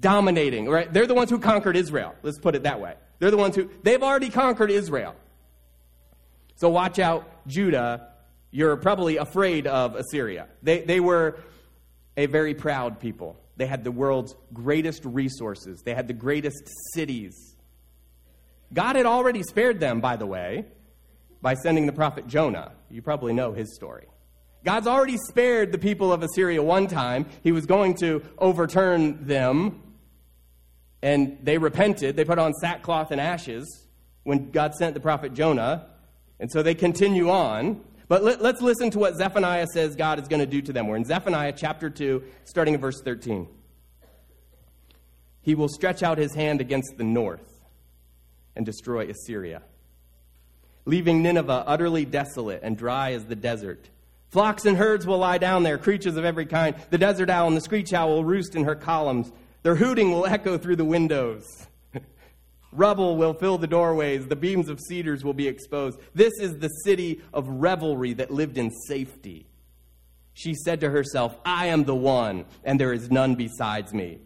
dominating, 0.00 0.68
right? 0.68 0.92
They're 0.92 1.06
the 1.06 1.14
ones 1.14 1.30
who 1.30 1.38
conquered 1.38 1.76
Israel. 1.76 2.14
Let's 2.22 2.38
put 2.38 2.54
it 2.54 2.62
that 2.62 2.80
way. 2.80 2.94
They're 3.18 3.30
the 3.30 3.36
ones 3.36 3.56
who, 3.56 3.70
they've 3.82 4.02
already 4.02 4.30
conquered 4.30 4.70
Israel. 4.70 5.14
So 6.56 6.68
watch 6.68 6.98
out, 6.98 7.46
Judah. 7.46 8.08
You're 8.50 8.76
probably 8.76 9.16
afraid 9.16 9.66
of 9.66 9.96
Assyria. 9.96 10.46
They, 10.62 10.82
they 10.82 11.00
were 11.00 11.38
a 12.16 12.26
very 12.26 12.54
proud 12.54 13.00
people. 13.00 13.36
They 13.56 13.66
had 13.66 13.84
the 13.84 13.92
world's 13.92 14.34
greatest 14.52 15.04
resources, 15.04 15.82
they 15.82 15.94
had 15.94 16.08
the 16.08 16.14
greatest 16.14 16.68
cities. 16.92 17.56
God 18.72 18.96
had 18.96 19.06
already 19.06 19.42
spared 19.42 19.78
them, 19.78 20.00
by 20.00 20.16
the 20.16 20.26
way, 20.26 20.64
by 21.40 21.54
sending 21.54 21.86
the 21.86 21.92
prophet 21.92 22.26
Jonah. 22.26 22.72
You 22.90 23.02
probably 23.02 23.32
know 23.32 23.52
his 23.52 23.74
story. 23.74 24.06
God's 24.64 24.86
already 24.86 25.18
spared 25.18 25.72
the 25.72 25.78
people 25.78 26.10
of 26.10 26.22
Assyria 26.22 26.62
one 26.62 26.86
time. 26.86 27.26
He 27.42 27.52
was 27.52 27.66
going 27.66 27.94
to 27.98 28.22
overturn 28.38 29.26
them, 29.26 29.82
and 31.02 31.38
they 31.42 31.58
repented. 31.58 32.16
They 32.16 32.24
put 32.24 32.38
on 32.38 32.54
sackcloth 32.54 33.10
and 33.10 33.20
ashes 33.20 33.86
when 34.22 34.50
God 34.50 34.74
sent 34.74 34.94
the 34.94 35.00
prophet 35.00 35.34
Jonah, 35.34 35.86
and 36.40 36.50
so 36.50 36.62
they 36.62 36.74
continue 36.74 37.28
on. 37.28 37.84
But 38.08 38.24
let, 38.24 38.40
us 38.40 38.62
listen 38.62 38.90
to 38.92 38.98
what 38.98 39.16
Zephaniah 39.16 39.66
says 39.66 39.96
God 39.96 40.18
is 40.18 40.28
going 40.28 40.40
to 40.40 40.46
do 40.46 40.62
to 40.62 40.72
them. 40.72 40.88
We're 40.88 40.96
in 40.96 41.04
Zephaniah 41.04 41.52
chapter 41.54 41.90
2, 41.90 42.22
starting 42.44 42.74
at 42.74 42.80
verse 42.80 43.02
13. 43.02 43.46
He 45.42 45.54
will 45.54 45.68
stretch 45.68 46.02
out 46.02 46.16
his 46.16 46.34
hand 46.34 46.62
against 46.62 46.96
the 46.96 47.04
north 47.04 47.62
and 48.56 48.64
destroy 48.64 49.10
Assyria, 49.10 49.62
leaving 50.86 51.22
Nineveh 51.22 51.64
utterly 51.66 52.06
desolate 52.06 52.60
and 52.62 52.78
dry 52.78 53.12
as 53.12 53.26
the 53.26 53.36
desert. 53.36 53.90
Flocks 54.34 54.64
and 54.64 54.76
herds 54.76 55.06
will 55.06 55.18
lie 55.18 55.38
down 55.38 55.62
there, 55.62 55.78
creatures 55.78 56.16
of 56.16 56.24
every 56.24 56.44
kind. 56.44 56.74
The 56.90 56.98
desert 56.98 57.30
owl 57.30 57.46
and 57.46 57.56
the 57.56 57.60
screech 57.60 57.92
owl 57.92 58.08
will 58.08 58.24
roost 58.24 58.56
in 58.56 58.64
her 58.64 58.74
columns. 58.74 59.30
Their 59.62 59.76
hooting 59.76 60.10
will 60.10 60.26
echo 60.26 60.58
through 60.58 60.74
the 60.74 60.84
windows. 60.84 61.68
Rubble 62.72 63.16
will 63.16 63.32
fill 63.32 63.58
the 63.58 63.68
doorways. 63.68 64.26
The 64.26 64.34
beams 64.34 64.68
of 64.68 64.80
cedars 64.80 65.22
will 65.22 65.34
be 65.34 65.46
exposed. 65.46 66.00
This 66.16 66.32
is 66.40 66.58
the 66.58 66.66
city 66.66 67.20
of 67.32 67.46
revelry 67.46 68.12
that 68.14 68.32
lived 68.32 68.58
in 68.58 68.72
safety. 68.88 69.46
She 70.32 70.54
said 70.54 70.80
to 70.80 70.90
herself, 70.90 71.36
I 71.44 71.66
am 71.66 71.84
the 71.84 71.94
one, 71.94 72.44
and 72.64 72.80
there 72.80 72.92
is 72.92 73.12
none 73.12 73.36
besides 73.36 73.94
me. 73.94 74.18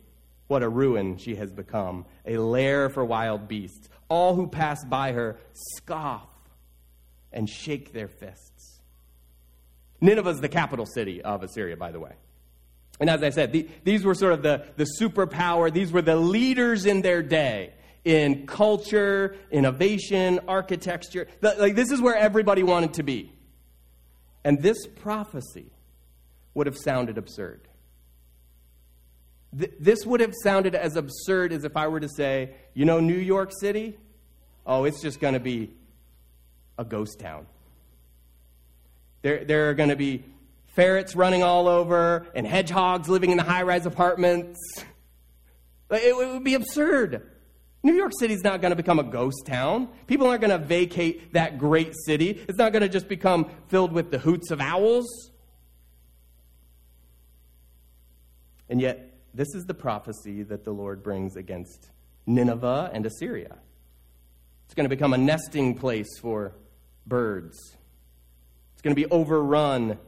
What 0.46 0.62
a 0.62 0.70
ruin 0.70 1.18
she 1.18 1.34
has 1.34 1.52
become, 1.52 2.06
a 2.24 2.38
lair 2.38 2.88
for 2.88 3.04
wild 3.04 3.46
beasts. 3.46 3.90
All 4.08 4.34
who 4.34 4.46
pass 4.46 4.82
by 4.86 5.12
her 5.12 5.38
scoff 5.52 6.30
and 7.30 7.46
shake 7.46 7.92
their 7.92 8.08
fists. 8.08 8.57
Nineveh 10.00 10.30
is 10.30 10.40
the 10.40 10.48
capital 10.48 10.86
city 10.86 11.22
of 11.22 11.42
Assyria, 11.42 11.76
by 11.76 11.90
the 11.90 12.00
way. 12.00 12.12
And 13.00 13.08
as 13.08 13.22
I 13.22 13.30
said, 13.30 13.52
the, 13.52 13.68
these 13.84 14.04
were 14.04 14.14
sort 14.14 14.32
of 14.32 14.42
the, 14.42 14.64
the 14.76 14.86
superpower, 15.00 15.72
these 15.72 15.92
were 15.92 16.02
the 16.02 16.16
leaders 16.16 16.86
in 16.86 17.02
their 17.02 17.22
day 17.22 17.72
in 18.04 18.46
culture, 18.46 19.36
innovation, 19.50 20.40
architecture. 20.48 21.26
The, 21.40 21.56
like, 21.58 21.74
this 21.74 21.90
is 21.90 22.00
where 22.00 22.16
everybody 22.16 22.62
wanted 22.62 22.94
to 22.94 23.02
be. 23.02 23.32
And 24.44 24.62
this 24.62 24.86
prophecy 24.86 25.70
would 26.54 26.66
have 26.66 26.76
sounded 26.76 27.18
absurd. 27.18 27.68
Th- 29.56 29.72
this 29.78 30.06
would 30.06 30.20
have 30.20 30.32
sounded 30.42 30.74
as 30.74 30.96
absurd 30.96 31.52
as 31.52 31.64
if 31.64 31.76
I 31.76 31.88
were 31.88 32.00
to 32.00 32.08
say, 32.08 32.54
you 32.72 32.84
know, 32.84 33.00
New 33.00 33.14
York 33.14 33.50
City? 33.60 33.98
Oh, 34.66 34.84
it's 34.84 35.02
just 35.02 35.20
going 35.20 35.34
to 35.34 35.40
be 35.40 35.70
a 36.78 36.84
ghost 36.84 37.18
town. 37.18 37.46
There, 39.22 39.44
there 39.44 39.70
are 39.70 39.74
going 39.74 39.88
to 39.88 39.96
be 39.96 40.24
ferrets 40.66 41.16
running 41.16 41.42
all 41.42 41.66
over 41.66 42.26
and 42.34 42.46
hedgehogs 42.46 43.08
living 43.08 43.30
in 43.30 43.36
the 43.36 43.42
high 43.42 43.62
rise 43.62 43.86
apartments. 43.86 44.58
It, 45.90 46.16
would 46.16 46.44
be 46.44 46.54
absurd. 46.54 47.28
New 47.82 47.94
York 47.94 48.12
City's 48.18 48.42
not 48.42 48.60
going 48.60 48.70
to 48.70 48.76
become 48.76 48.98
a 48.98 49.04
ghost 49.04 49.46
town. 49.46 49.88
People 50.06 50.26
aren't 50.26 50.40
going 50.40 50.50
to 50.50 50.64
vacate 50.64 51.32
that 51.32 51.58
great 51.58 51.94
city. 52.04 52.44
It's 52.48 52.58
not 52.58 52.72
going 52.72 52.82
to 52.82 52.88
just 52.88 53.08
become 53.08 53.50
filled 53.68 53.92
with 53.92 54.10
the 54.10 54.18
hoots 54.18 54.50
of 54.50 54.60
owls. 54.60 55.06
And 58.68 58.80
yet, 58.80 59.14
this 59.32 59.48
is 59.54 59.64
the 59.64 59.74
prophecy 59.74 60.42
that 60.44 60.64
the 60.64 60.72
Lord 60.72 61.02
brings 61.02 61.36
against 61.36 61.90
Nineveh 62.26 62.90
and 62.92 63.06
Assyria. 63.06 63.56
It's 64.66 64.74
going 64.74 64.84
to 64.84 64.90
become 64.90 65.14
a 65.14 65.18
nesting 65.18 65.74
place 65.74 66.18
for 66.20 66.52
birds. 67.06 67.77
It's 68.78 68.82
going 68.84 68.94
to 68.94 69.02
be 69.02 69.10
overrun 69.10 69.98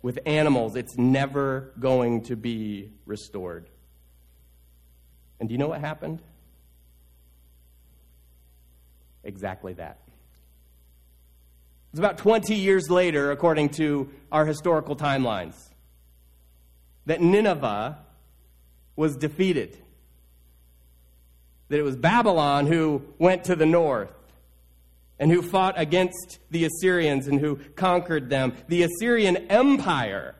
with 0.00 0.18
animals. 0.24 0.76
It's 0.76 0.96
never 0.96 1.74
going 1.78 2.22
to 2.22 2.36
be 2.36 2.90
restored. 3.04 3.68
And 5.38 5.46
do 5.46 5.52
you 5.52 5.58
know 5.58 5.68
what 5.68 5.82
happened? 5.82 6.22
Exactly 9.24 9.74
that. 9.74 9.98
It's 11.92 11.98
about 11.98 12.16
20 12.16 12.54
years 12.54 12.88
later, 12.88 13.30
according 13.30 13.68
to 13.74 14.08
our 14.32 14.46
historical 14.46 14.96
timelines, 14.96 15.68
that 17.04 17.20
Nineveh 17.20 17.98
was 18.96 19.16
defeated. 19.18 19.76
That 21.68 21.78
it 21.78 21.82
was 21.82 21.96
Babylon 21.96 22.68
who 22.68 23.02
went 23.18 23.44
to 23.44 23.54
the 23.54 23.66
north 23.66 24.14
and 25.18 25.30
who 25.30 25.42
fought 25.42 25.74
against 25.76 26.38
the 26.50 26.64
Assyrians 26.64 27.26
and 27.26 27.40
who 27.40 27.56
conquered 27.76 28.30
them. 28.30 28.54
The 28.68 28.82
Assyrian 28.82 29.36
Empire, 29.48 30.34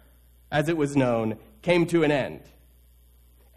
as 0.50 0.68
it 0.68 0.76
was 0.76 0.96
known, 0.96 1.38
came 1.62 1.86
to 1.86 2.02
an 2.02 2.10
end. 2.10 2.40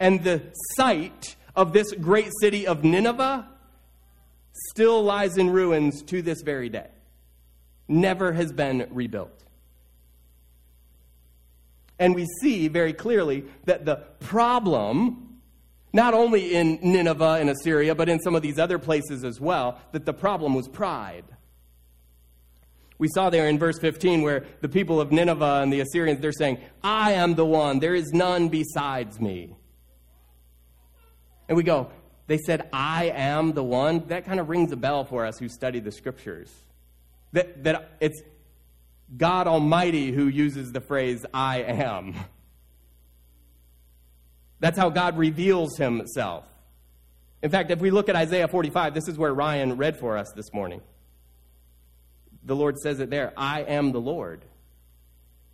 And 0.00 0.22
the 0.22 0.42
site 0.76 1.36
of 1.56 1.72
this 1.72 1.92
great 1.92 2.30
city 2.40 2.66
of 2.66 2.84
Nineveh 2.84 3.48
still 4.70 5.02
lies 5.02 5.36
in 5.36 5.50
ruins 5.50 6.02
to 6.02 6.22
this 6.22 6.42
very 6.42 6.68
day, 6.68 6.88
never 7.88 8.32
has 8.32 8.52
been 8.52 8.86
rebuilt. 8.90 9.44
And 11.98 12.14
we 12.14 12.26
see 12.40 12.68
very 12.68 12.92
clearly 12.92 13.44
that 13.64 13.84
the 13.84 13.96
problem, 14.20 15.27
not 15.92 16.14
only 16.14 16.54
in 16.54 16.78
Nineveh 16.82 17.38
and 17.40 17.50
Assyria, 17.50 17.94
but 17.94 18.08
in 18.08 18.20
some 18.20 18.34
of 18.34 18.42
these 18.42 18.58
other 18.58 18.78
places 18.78 19.24
as 19.24 19.40
well, 19.40 19.80
that 19.92 20.04
the 20.04 20.12
problem 20.12 20.54
was 20.54 20.68
pride. 20.68 21.24
We 22.98 23.08
saw 23.08 23.30
there 23.30 23.48
in 23.48 23.58
verse 23.58 23.78
15 23.78 24.22
where 24.22 24.44
the 24.60 24.68
people 24.68 25.00
of 25.00 25.12
Nineveh 25.12 25.60
and 25.62 25.72
the 25.72 25.80
Assyrians, 25.80 26.20
they're 26.20 26.32
saying, 26.32 26.58
I 26.82 27.12
am 27.12 27.36
the 27.36 27.44
one, 27.44 27.78
there 27.78 27.94
is 27.94 28.12
none 28.12 28.48
besides 28.48 29.20
me. 29.20 29.54
And 31.48 31.56
we 31.56 31.62
go, 31.62 31.90
they 32.26 32.38
said, 32.38 32.68
I 32.72 33.06
am 33.06 33.54
the 33.54 33.64
one. 33.64 34.06
That 34.08 34.26
kind 34.26 34.38
of 34.38 34.50
rings 34.50 34.70
a 34.70 34.76
bell 34.76 35.04
for 35.04 35.24
us 35.24 35.38
who 35.38 35.48
study 35.48 35.80
the 35.80 35.90
scriptures. 35.90 36.52
That, 37.32 37.64
that 37.64 37.96
it's 38.00 38.20
God 39.16 39.46
Almighty 39.46 40.12
who 40.12 40.28
uses 40.28 40.72
the 40.72 40.80
phrase, 40.82 41.24
I 41.32 41.62
am. 41.62 42.14
That's 44.60 44.78
how 44.78 44.90
God 44.90 45.16
reveals 45.16 45.76
himself. 45.76 46.44
In 47.42 47.50
fact, 47.50 47.70
if 47.70 47.78
we 47.78 47.90
look 47.90 48.08
at 48.08 48.16
Isaiah 48.16 48.48
45, 48.48 48.94
this 48.94 49.08
is 49.08 49.16
where 49.16 49.32
Ryan 49.32 49.76
read 49.76 49.98
for 49.98 50.16
us 50.16 50.32
this 50.34 50.52
morning. 50.52 50.80
The 52.44 52.56
Lord 52.56 52.78
says 52.78 52.98
it 53.00 53.10
there 53.10 53.32
I 53.36 53.62
am 53.62 53.92
the 53.92 54.00
Lord. 54.00 54.44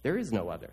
There 0.03 0.17
is 0.17 0.33
no 0.33 0.49
other. 0.49 0.71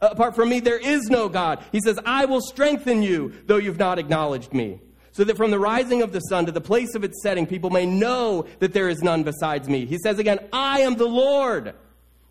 Apart 0.00 0.34
from 0.34 0.48
me, 0.48 0.60
there 0.60 0.78
is 0.78 1.08
no 1.08 1.28
God. 1.28 1.64
He 1.72 1.80
says, 1.80 1.98
I 2.04 2.26
will 2.26 2.40
strengthen 2.40 3.02
you, 3.02 3.32
though 3.46 3.56
you've 3.56 3.78
not 3.78 3.98
acknowledged 3.98 4.52
me 4.52 4.80
so 5.14 5.22
that 5.22 5.36
from 5.36 5.52
the 5.52 5.58
rising 5.60 6.02
of 6.02 6.12
the 6.12 6.18
sun 6.18 6.44
to 6.46 6.52
the 6.52 6.60
place 6.60 6.96
of 6.96 7.04
its 7.04 7.22
setting, 7.22 7.46
people 7.46 7.70
may 7.70 7.86
know 7.86 8.46
that 8.58 8.72
there 8.72 8.88
is 8.88 9.00
none 9.00 9.22
besides 9.22 9.68
me. 9.68 9.86
He 9.86 9.96
says 9.98 10.18
again, 10.18 10.40
I 10.52 10.80
am 10.80 10.96
the 10.96 11.06
Lord. 11.06 11.74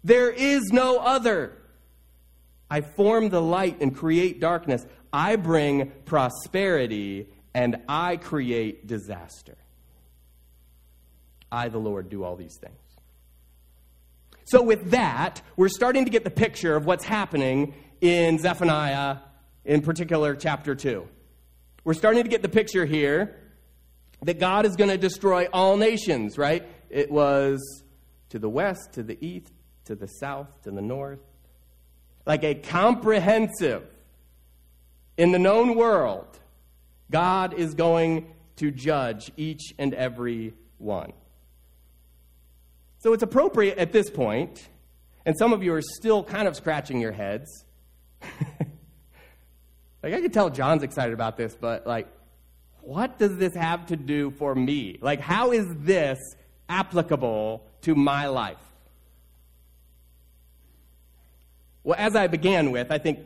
There 0.04 0.30
is 0.30 0.63
no 0.73 0.97
other. 0.97 1.58
I 2.73 2.81
form 2.81 3.29
the 3.29 3.39
light 3.39 3.81
and 3.81 3.95
create 3.95 4.39
darkness. 4.39 4.83
I 5.13 5.36
bring 5.36 5.91
prosperity 6.05 7.27
and 7.53 7.75
I 7.88 8.17
create 8.17 8.88
disaster. 8.88 9.55
I, 11.51 11.69
the 11.69 11.77
Lord, 11.77 12.09
do 12.09 12.23
all 12.23 12.36
these 12.36 12.57
things. 12.59 12.73
So, 14.45 14.63
with 14.63 14.89
that, 14.89 15.43
we're 15.55 15.69
starting 15.69 16.05
to 16.05 16.09
get 16.09 16.23
the 16.23 16.31
picture 16.31 16.75
of 16.75 16.88
what's 16.88 17.05
happening 17.05 17.75
in 18.01 18.39
Zephaniah, 18.39 19.17
in 19.65 19.81
particular, 19.81 20.36
chapter 20.36 20.73
2. 20.73 21.07
We're 21.83 21.93
starting 21.93 22.23
to 22.23 22.29
get 22.29 22.41
the 22.41 22.49
picture 22.49 22.88
here 22.88 23.39
that 24.23 24.39
God 24.39 24.65
is 24.65 24.75
going 24.75 24.89
to 24.89 24.97
destroy 24.97 25.45
all 25.53 25.77
nations, 25.77 26.39
right? 26.39 26.67
It 26.89 27.12
was 27.12 27.83
to 28.29 28.39
the 28.39 28.49
west, 28.49 28.93
to 28.93 29.03
the 29.03 29.23
east, 29.23 29.53
to 29.86 29.93
the 29.93 30.07
south, 30.07 30.47
to 30.63 30.71
the 30.71 30.81
north. 30.81 31.19
Like 32.25 32.43
a 32.43 32.55
comprehensive, 32.55 33.83
in 35.17 35.31
the 35.31 35.39
known 35.39 35.75
world, 35.75 36.39
God 37.12 37.53
is 37.53 37.73
going 37.73 38.33
to 38.57 38.71
judge 38.71 39.31
each 39.38 39.73
and 39.77 39.93
every 39.93 40.53
one. 40.77 41.13
So 42.99 43.13
it's 43.13 43.23
appropriate 43.23 43.77
at 43.77 43.91
this 43.91 44.09
point, 44.09 44.69
and 45.25 45.38
some 45.38 45.53
of 45.53 45.63
you 45.63 45.73
are 45.73 45.81
still 45.81 46.23
kind 46.23 46.47
of 46.47 46.55
scratching 46.55 47.01
your 47.01 47.12
heads. 47.12 47.65
Like, 50.03 50.13
I 50.13 50.21
can 50.21 50.31
tell 50.31 50.49
John's 50.49 50.83
excited 50.83 51.13
about 51.13 51.38
this, 51.38 51.55
but 51.55 51.88
like, 51.88 52.09
what 52.81 53.17
does 53.17 53.38
this 53.38 53.55
have 53.55 53.86
to 53.88 53.95
do 53.95 54.31
for 54.31 54.53
me? 54.53 54.99
Like, 55.01 55.21
how 55.21 55.53
is 55.53 55.65
this 55.77 56.19
applicable 56.67 57.65
to 57.83 57.95
my 57.95 58.27
life? 58.27 58.57
Well, 61.84 61.96
as 61.98 62.15
I 62.15 62.28
began 62.28 62.72
with, 62.72 62.91
I 62.91 62.98
think 62.98 63.19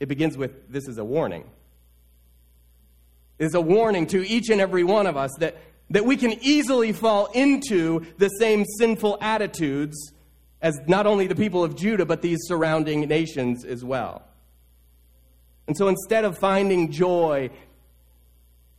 it 0.00 0.06
begins 0.06 0.36
with 0.36 0.70
this 0.70 0.88
is 0.88 0.98
a 0.98 1.04
warning. 1.04 1.44
It's 3.38 3.54
a 3.54 3.60
warning 3.60 4.06
to 4.08 4.26
each 4.26 4.48
and 4.50 4.60
every 4.60 4.84
one 4.84 5.06
of 5.06 5.16
us 5.16 5.30
that, 5.38 5.56
that 5.90 6.04
we 6.04 6.16
can 6.16 6.32
easily 6.42 6.92
fall 6.92 7.26
into 7.26 8.04
the 8.18 8.28
same 8.28 8.64
sinful 8.78 9.18
attitudes 9.20 10.12
as 10.62 10.78
not 10.86 11.06
only 11.06 11.26
the 11.26 11.34
people 11.34 11.62
of 11.62 11.76
Judah, 11.76 12.06
but 12.06 12.22
these 12.22 12.38
surrounding 12.42 13.02
nations 13.02 13.64
as 13.64 13.84
well. 13.84 14.22
And 15.66 15.76
so 15.76 15.88
instead 15.88 16.24
of 16.24 16.38
finding 16.38 16.90
joy 16.90 17.50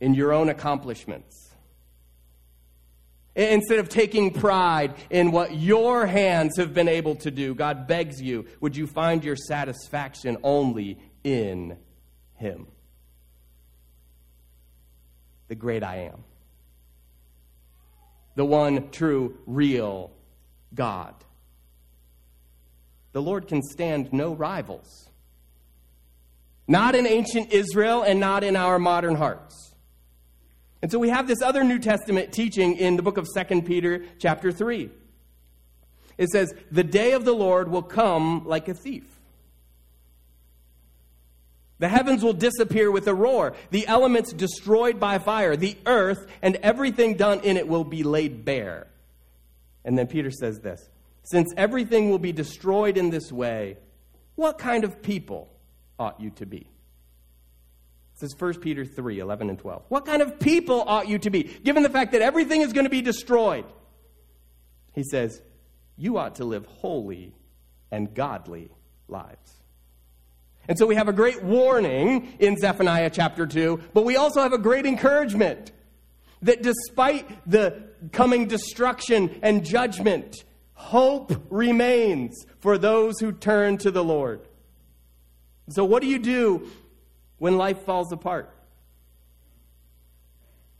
in 0.00 0.14
your 0.14 0.32
own 0.32 0.48
accomplishments, 0.48 1.47
instead 3.38 3.78
of 3.78 3.88
taking 3.88 4.32
pride 4.32 4.94
in 5.10 5.30
what 5.30 5.54
your 5.54 6.06
hands 6.06 6.56
have 6.56 6.74
been 6.74 6.88
able 6.88 7.14
to 7.16 7.30
do, 7.30 7.54
God 7.54 7.86
begs 7.86 8.20
you, 8.20 8.46
would 8.60 8.76
you 8.76 8.86
find 8.86 9.22
your 9.22 9.36
satisfaction 9.36 10.38
only 10.42 10.98
in 11.22 11.78
Him? 12.34 12.66
The 15.46 15.54
great 15.54 15.82
I 15.82 16.10
am, 16.10 16.24
the 18.34 18.44
one 18.44 18.90
true, 18.90 19.38
real 19.46 20.10
God. 20.74 21.14
The 23.12 23.22
Lord 23.22 23.48
can 23.48 23.62
stand 23.62 24.12
no 24.12 24.34
rivals. 24.34 25.08
Not 26.66 26.94
in 26.94 27.06
ancient 27.06 27.50
Israel 27.50 28.02
and 28.02 28.20
not 28.20 28.44
in 28.44 28.54
our 28.54 28.78
modern 28.78 29.14
hearts. 29.14 29.74
And 30.80 30.90
so 30.92 30.98
we 30.98 31.08
have 31.08 31.26
this 31.26 31.42
other 31.42 31.64
New 31.64 31.78
Testament 31.78 32.32
teaching 32.32 32.76
in 32.76 32.96
the 32.96 33.02
book 33.02 33.16
of 33.16 33.26
2 33.34 33.62
Peter, 33.62 34.04
chapter 34.18 34.52
3. 34.52 34.90
It 36.16 36.28
says, 36.30 36.54
The 36.70 36.84
day 36.84 37.12
of 37.12 37.24
the 37.24 37.32
Lord 37.32 37.68
will 37.68 37.82
come 37.82 38.46
like 38.46 38.68
a 38.68 38.74
thief. 38.74 39.04
The 41.78 41.88
heavens 41.88 42.24
will 42.24 42.32
disappear 42.32 42.90
with 42.90 43.06
a 43.06 43.14
roar, 43.14 43.54
the 43.70 43.86
elements 43.86 44.32
destroyed 44.32 44.98
by 44.98 45.18
fire, 45.18 45.54
the 45.54 45.76
earth 45.86 46.26
and 46.42 46.56
everything 46.56 47.14
done 47.14 47.40
in 47.40 47.56
it 47.56 47.68
will 47.68 47.84
be 47.84 48.02
laid 48.02 48.44
bare. 48.44 48.88
And 49.84 49.96
then 49.96 50.08
Peter 50.08 50.30
says 50.30 50.58
this 50.58 50.88
Since 51.22 51.52
everything 51.56 52.10
will 52.10 52.18
be 52.18 52.32
destroyed 52.32 52.96
in 52.96 53.10
this 53.10 53.30
way, 53.30 53.78
what 54.34 54.58
kind 54.58 54.82
of 54.82 55.02
people 55.02 55.48
ought 55.98 56.20
you 56.20 56.30
to 56.30 56.46
be? 56.46 56.66
It 58.18 58.22
says 58.22 58.34
1 58.36 58.54
Peter 58.54 58.84
3 58.84 59.20
11 59.20 59.48
and 59.48 59.58
12. 59.60 59.84
What 59.90 60.04
kind 60.04 60.22
of 60.22 60.40
people 60.40 60.82
ought 60.84 61.06
you 61.06 61.20
to 61.20 61.30
be? 61.30 61.44
Given 61.44 61.84
the 61.84 61.88
fact 61.88 62.10
that 62.12 62.20
everything 62.20 62.62
is 62.62 62.72
going 62.72 62.84
to 62.84 62.90
be 62.90 63.00
destroyed, 63.00 63.64
he 64.92 65.04
says, 65.04 65.40
you 65.96 66.18
ought 66.18 66.34
to 66.36 66.44
live 66.44 66.66
holy 66.66 67.32
and 67.92 68.12
godly 68.12 68.72
lives. 69.06 69.54
And 70.66 70.76
so 70.76 70.84
we 70.84 70.96
have 70.96 71.06
a 71.06 71.12
great 71.12 71.44
warning 71.44 72.36
in 72.40 72.56
Zephaniah 72.56 73.10
chapter 73.10 73.46
2, 73.46 73.82
but 73.94 74.04
we 74.04 74.16
also 74.16 74.42
have 74.42 74.52
a 74.52 74.58
great 74.58 74.84
encouragement 74.84 75.70
that 76.42 76.60
despite 76.60 77.48
the 77.48 77.84
coming 78.10 78.48
destruction 78.48 79.38
and 79.42 79.64
judgment, 79.64 80.42
hope 80.72 81.32
remains 81.50 82.34
for 82.58 82.78
those 82.78 83.20
who 83.20 83.30
turn 83.30 83.78
to 83.78 83.92
the 83.92 84.02
Lord. 84.02 84.40
So, 85.68 85.84
what 85.84 86.02
do 86.02 86.08
you 86.08 86.18
do 86.18 86.68
when 87.38 87.56
life 87.56 87.82
falls 87.82 88.12
apart? 88.12 88.50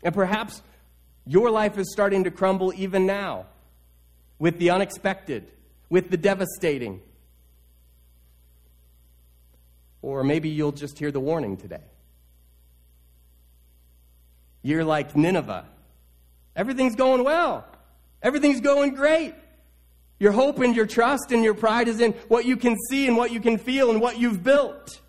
And 0.02 0.14
perhaps 0.14 0.62
your 1.26 1.50
life 1.50 1.78
is 1.78 1.90
starting 1.92 2.24
to 2.24 2.30
crumble 2.30 2.72
even 2.76 3.06
now 3.06 3.46
with 4.38 4.58
the 4.58 4.70
unexpected, 4.70 5.50
with 5.88 6.10
the 6.10 6.16
devastating. 6.16 7.00
Or 10.00 10.22
maybe 10.22 10.48
you'll 10.48 10.72
just 10.72 10.98
hear 10.98 11.10
the 11.10 11.20
warning 11.20 11.56
today. 11.56 11.82
You're 14.62 14.84
like 14.84 15.16
Nineveh. 15.16 15.66
Everything's 16.54 16.96
going 16.96 17.24
well. 17.24 17.66
Everything's 18.22 18.60
going 18.60 18.94
great. 18.94 19.34
Your 20.18 20.32
hope 20.32 20.58
and 20.58 20.74
your 20.74 20.86
trust 20.86 21.30
and 21.30 21.44
your 21.44 21.54
pride 21.54 21.86
is 21.88 22.00
in 22.00 22.12
what 22.26 22.44
you 22.44 22.56
can 22.56 22.76
see 22.90 23.06
and 23.06 23.16
what 23.16 23.32
you 23.32 23.40
can 23.40 23.58
feel 23.58 23.90
and 23.90 24.00
what 24.00 24.18
you've 24.18 24.42
built. 24.42 25.00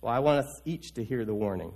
Well, 0.00 0.12
I 0.12 0.18
want 0.20 0.40
us 0.40 0.62
each 0.64 0.94
to 0.94 1.04
hear 1.04 1.24
the 1.24 1.34
warning. 1.34 1.72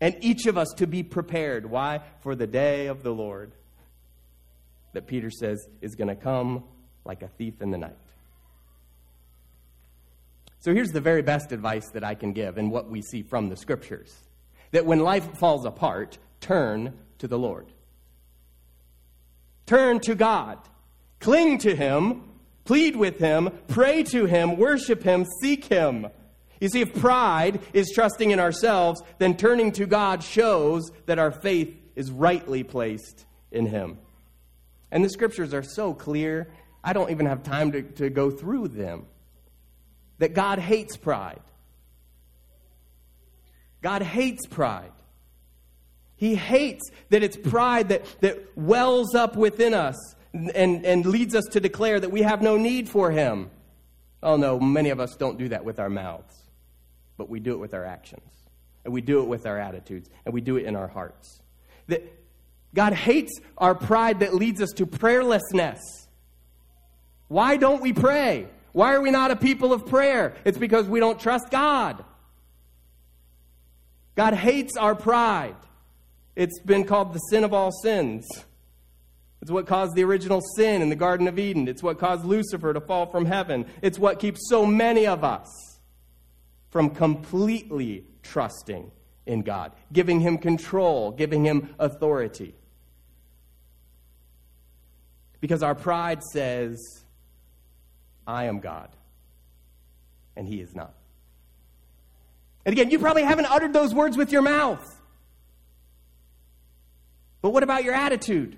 And 0.00 0.16
each 0.20 0.46
of 0.46 0.58
us 0.58 0.68
to 0.76 0.86
be 0.86 1.02
prepared. 1.02 1.70
Why? 1.70 2.00
For 2.20 2.34
the 2.34 2.46
day 2.46 2.86
of 2.86 3.02
the 3.02 3.12
Lord 3.12 3.52
that 4.92 5.06
Peter 5.06 5.30
says 5.30 5.66
is 5.80 5.94
going 5.94 6.08
to 6.08 6.16
come 6.16 6.64
like 7.04 7.22
a 7.22 7.28
thief 7.28 7.60
in 7.60 7.70
the 7.70 7.78
night. 7.78 7.96
So 10.60 10.72
here's 10.72 10.90
the 10.90 11.00
very 11.00 11.22
best 11.22 11.50
advice 11.50 11.88
that 11.90 12.04
I 12.04 12.14
can 12.14 12.32
give 12.32 12.56
and 12.56 12.70
what 12.70 12.88
we 12.88 13.02
see 13.02 13.22
from 13.22 13.48
the 13.48 13.56
scriptures 13.56 14.14
that 14.70 14.86
when 14.86 15.00
life 15.00 15.38
falls 15.38 15.64
apart, 15.64 16.18
turn 16.40 16.98
to 17.18 17.28
the 17.28 17.38
Lord. 17.38 17.66
Turn 19.66 20.00
to 20.00 20.14
God. 20.14 20.58
Cling 21.20 21.58
to 21.58 21.76
Him. 21.76 22.24
Plead 22.64 22.96
with 22.96 23.18
Him. 23.18 23.50
Pray 23.68 24.02
to 24.04 24.24
Him. 24.26 24.56
Worship 24.56 25.02
Him. 25.02 25.26
Seek 25.40 25.66
Him. 25.66 26.08
You 26.62 26.68
see, 26.68 26.80
if 26.80 26.94
pride 26.94 27.60
is 27.72 27.90
trusting 27.92 28.30
in 28.30 28.38
ourselves, 28.38 29.02
then 29.18 29.36
turning 29.36 29.72
to 29.72 29.84
God 29.84 30.22
shows 30.22 30.92
that 31.06 31.18
our 31.18 31.32
faith 31.32 31.76
is 31.96 32.12
rightly 32.12 32.62
placed 32.62 33.26
in 33.50 33.66
Him. 33.66 33.98
And 34.92 35.04
the 35.04 35.08
scriptures 35.08 35.52
are 35.54 35.64
so 35.64 35.92
clear, 35.92 36.52
I 36.84 36.92
don't 36.92 37.10
even 37.10 37.26
have 37.26 37.42
time 37.42 37.72
to, 37.72 37.82
to 37.82 38.10
go 38.10 38.30
through 38.30 38.68
them. 38.68 39.06
That 40.18 40.34
God 40.34 40.60
hates 40.60 40.96
pride. 40.96 41.40
God 43.80 44.02
hates 44.02 44.46
pride. 44.46 44.92
He 46.14 46.36
hates 46.36 46.88
that 47.10 47.24
it's 47.24 47.36
pride 47.36 47.88
that, 47.88 48.04
that 48.20 48.56
wells 48.56 49.16
up 49.16 49.34
within 49.34 49.74
us 49.74 49.96
and, 50.32 50.86
and 50.86 51.06
leads 51.06 51.34
us 51.34 51.46
to 51.50 51.58
declare 51.58 51.98
that 51.98 52.12
we 52.12 52.22
have 52.22 52.40
no 52.40 52.56
need 52.56 52.88
for 52.88 53.10
Him. 53.10 53.50
Oh, 54.22 54.36
no, 54.36 54.60
many 54.60 54.90
of 54.90 55.00
us 55.00 55.16
don't 55.16 55.36
do 55.36 55.48
that 55.48 55.64
with 55.64 55.80
our 55.80 55.90
mouths, 55.90 56.41
but 57.22 57.30
we 57.30 57.38
do 57.38 57.52
it 57.52 57.58
with 57.58 57.72
our 57.72 57.84
actions, 57.84 58.28
and 58.84 58.92
we 58.92 59.00
do 59.00 59.22
it 59.22 59.28
with 59.28 59.46
our 59.46 59.56
attitudes, 59.56 60.10
and 60.24 60.34
we 60.34 60.40
do 60.40 60.56
it 60.56 60.64
in 60.64 60.74
our 60.74 60.88
hearts. 60.88 61.40
That 61.86 62.02
God 62.74 62.92
hates 62.92 63.38
our 63.56 63.76
pride 63.76 64.18
that 64.20 64.34
leads 64.34 64.60
us 64.60 64.70
to 64.70 64.86
prayerlessness. 64.86 65.78
Why 67.28 67.58
don't 67.58 67.80
we 67.80 67.92
pray? 67.92 68.48
Why 68.72 68.92
are 68.94 69.00
we 69.00 69.12
not 69.12 69.30
a 69.30 69.36
people 69.36 69.72
of 69.72 69.86
prayer? 69.86 70.34
It's 70.44 70.58
because 70.58 70.88
we 70.88 70.98
don't 70.98 71.20
trust 71.20 71.48
God. 71.48 72.04
God 74.16 74.34
hates 74.34 74.76
our 74.76 74.96
pride. 74.96 75.54
It's 76.34 76.58
been 76.58 76.82
called 76.82 77.12
the 77.12 77.20
sin 77.20 77.44
of 77.44 77.54
all 77.54 77.70
sins. 77.70 78.26
It's 79.40 79.50
what 79.52 79.68
caused 79.68 79.94
the 79.94 80.02
original 80.02 80.40
sin 80.56 80.82
in 80.82 80.88
the 80.88 80.96
Garden 80.96 81.28
of 81.28 81.38
Eden. 81.38 81.68
It's 81.68 81.84
what 81.84 82.00
caused 82.00 82.24
Lucifer 82.24 82.72
to 82.72 82.80
fall 82.80 83.06
from 83.06 83.26
heaven. 83.26 83.66
It's 83.80 83.96
what 83.96 84.18
keeps 84.18 84.48
so 84.48 84.66
many 84.66 85.06
of 85.06 85.22
us 85.22 85.71
from 86.72 86.90
completely 86.90 88.06
trusting 88.22 88.90
in 89.26 89.42
God, 89.42 89.72
giving 89.92 90.20
Him 90.20 90.38
control, 90.38 91.12
giving 91.12 91.44
Him 91.44 91.74
authority. 91.78 92.54
Because 95.40 95.62
our 95.62 95.74
pride 95.74 96.22
says, 96.22 97.04
I 98.26 98.46
am 98.46 98.60
God, 98.60 98.88
and 100.34 100.48
He 100.48 100.60
is 100.60 100.74
not. 100.74 100.94
And 102.64 102.72
again, 102.72 102.90
you 102.90 102.98
probably 102.98 103.24
haven't 103.24 103.46
uttered 103.46 103.74
those 103.74 103.92
words 103.92 104.16
with 104.16 104.32
your 104.32 104.42
mouth. 104.42 104.82
But 107.42 107.50
what 107.50 107.62
about 107.62 107.84
your 107.84 107.94
attitude? 107.94 108.56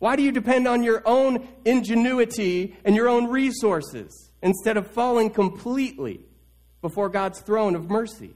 Why 0.00 0.16
do 0.16 0.22
you 0.24 0.32
depend 0.32 0.66
on 0.66 0.82
your 0.82 1.02
own 1.04 1.46
ingenuity 1.64 2.76
and 2.84 2.96
your 2.96 3.08
own 3.08 3.28
resources 3.28 4.27
instead 4.42 4.76
of 4.76 4.86
falling 4.88 5.30
completely 5.30 6.20
before 6.80 7.08
God's 7.08 7.40
throne 7.40 7.74
of 7.74 7.90
mercy? 7.90 8.30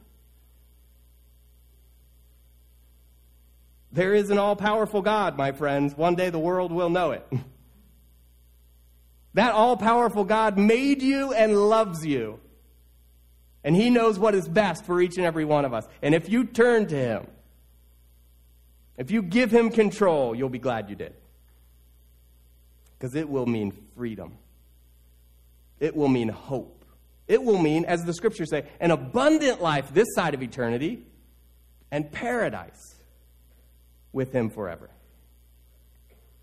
There 3.92 4.14
is 4.14 4.30
an 4.30 4.38
all 4.38 4.56
powerful 4.56 5.02
God, 5.02 5.36
my 5.36 5.52
friends. 5.52 5.96
One 5.96 6.14
day 6.14 6.30
the 6.30 6.38
world 6.38 6.72
will 6.72 6.90
know 6.90 7.12
it. 7.12 7.26
That 9.34 9.52
all 9.52 9.78
powerful 9.78 10.24
God 10.24 10.58
made 10.58 11.00
you 11.00 11.32
and 11.32 11.56
loves 11.56 12.04
you. 12.04 12.38
And 13.64 13.74
He 13.74 13.88
knows 13.88 14.18
what 14.18 14.34
is 14.34 14.46
best 14.46 14.84
for 14.84 15.00
each 15.00 15.16
and 15.16 15.24
every 15.24 15.46
one 15.46 15.64
of 15.64 15.72
us. 15.72 15.86
And 16.02 16.14
if 16.14 16.28
you 16.28 16.44
turn 16.44 16.86
to 16.88 16.94
Him, 16.94 17.26
if 18.96 19.10
you 19.10 19.22
give 19.22 19.50
him 19.50 19.70
control, 19.70 20.34
you'll 20.34 20.48
be 20.48 20.58
glad 20.58 20.90
you 20.90 20.96
did. 20.96 21.14
Because 22.98 23.14
it 23.14 23.28
will 23.28 23.46
mean 23.46 23.72
freedom. 23.96 24.38
It 25.82 25.96
will 25.96 26.08
mean 26.08 26.28
hope. 26.28 26.84
It 27.26 27.42
will 27.42 27.58
mean, 27.58 27.84
as 27.86 28.04
the 28.04 28.14
scriptures 28.14 28.50
say, 28.50 28.66
an 28.78 28.92
abundant 28.92 29.60
life 29.60 29.92
this 29.92 30.06
side 30.14 30.32
of 30.32 30.40
eternity 30.40 31.02
and 31.90 32.10
paradise 32.10 33.00
with 34.12 34.32
him 34.32 34.48
forever. 34.48 34.90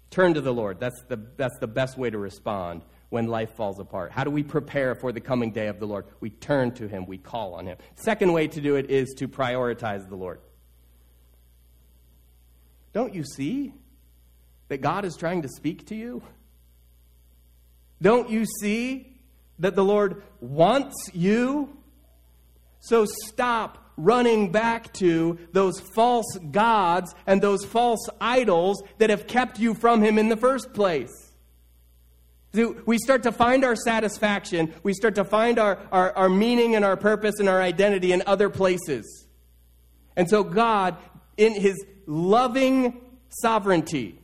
Turn 0.09 0.33
to 0.33 0.41
the 0.41 0.53
Lord. 0.53 0.81
That's 0.81 1.01
the, 1.07 1.15
that's 1.37 1.57
the 1.59 1.67
best 1.67 1.97
way 1.97 2.09
to 2.09 2.17
respond 2.17 2.81
when 3.07 3.27
life 3.27 3.51
falls 3.55 3.79
apart. 3.79 4.11
How 4.11 4.25
do 4.25 4.29
we 4.29 4.43
prepare 4.43 4.93
for 4.93 5.13
the 5.13 5.21
coming 5.21 5.51
day 5.51 5.67
of 5.67 5.79
the 5.79 5.87
Lord? 5.87 6.03
We 6.19 6.31
turn 6.31 6.73
to 6.73 6.89
Him, 6.89 7.05
we 7.05 7.17
call 7.17 7.53
on 7.53 7.65
Him. 7.65 7.77
Second 7.95 8.33
way 8.33 8.49
to 8.49 8.59
do 8.59 8.75
it 8.75 8.89
is 8.89 9.13
to 9.19 9.29
prioritize 9.29 10.09
the 10.09 10.17
Lord. 10.17 10.41
Don't 12.91 13.15
you 13.15 13.23
see 13.23 13.71
that 14.67 14.81
God 14.81 15.05
is 15.05 15.15
trying 15.15 15.43
to 15.43 15.47
speak 15.47 15.87
to 15.87 15.95
you? 15.95 16.23
Don't 18.01 18.29
you 18.29 18.45
see 18.45 19.08
that 19.59 19.75
the 19.75 19.83
Lord 19.83 20.23
wants 20.39 20.95
you? 21.13 21.77
So 22.79 23.05
stop 23.05 23.89
running 23.97 24.51
back 24.51 24.93
to 24.93 25.37
those 25.51 25.79
false 25.93 26.37
gods 26.51 27.13
and 27.27 27.41
those 27.41 27.65
false 27.65 28.07
idols 28.21 28.81
that 28.97 29.09
have 29.09 29.27
kept 29.27 29.59
you 29.59 29.73
from 29.73 30.01
Him 30.01 30.17
in 30.17 30.29
the 30.29 30.37
first 30.37 30.73
place. 30.73 31.11
We 32.53 32.97
start 32.97 33.23
to 33.23 33.31
find 33.31 33.63
our 33.63 33.75
satisfaction, 33.75 34.73
we 34.81 34.93
start 34.93 35.15
to 35.15 35.23
find 35.23 35.59
our, 35.59 35.79
our, 35.91 36.15
our 36.15 36.29
meaning 36.29 36.75
and 36.75 36.83
our 36.83 36.97
purpose 36.97 37.39
and 37.39 37.47
our 37.47 37.61
identity 37.61 38.11
in 38.11 38.23
other 38.25 38.49
places. 38.49 39.27
And 40.15 40.27
so 40.27 40.43
God, 40.43 40.97
in 41.37 41.53
His 41.53 41.75
loving 42.07 43.01
sovereignty, 43.29 44.19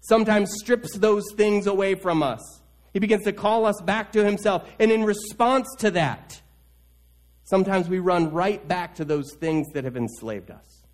sometimes 0.00 0.52
strips 0.54 0.96
those 0.96 1.24
things 1.34 1.66
away 1.66 1.96
from 1.96 2.22
us. 2.22 2.60
He 2.94 3.00
begins 3.00 3.24
to 3.24 3.32
call 3.32 3.66
us 3.66 3.78
back 3.82 4.12
to 4.12 4.24
Himself. 4.24 4.66
And 4.78 4.90
in 4.90 5.04
response 5.04 5.68
to 5.80 5.90
that, 5.90 6.40
sometimes 7.42 7.88
we 7.88 7.98
run 7.98 8.32
right 8.32 8.66
back 8.66 8.94
to 8.94 9.04
those 9.04 9.34
things 9.34 9.66
that 9.74 9.84
have 9.84 9.96
enslaved 9.96 10.50
us. 10.50 10.84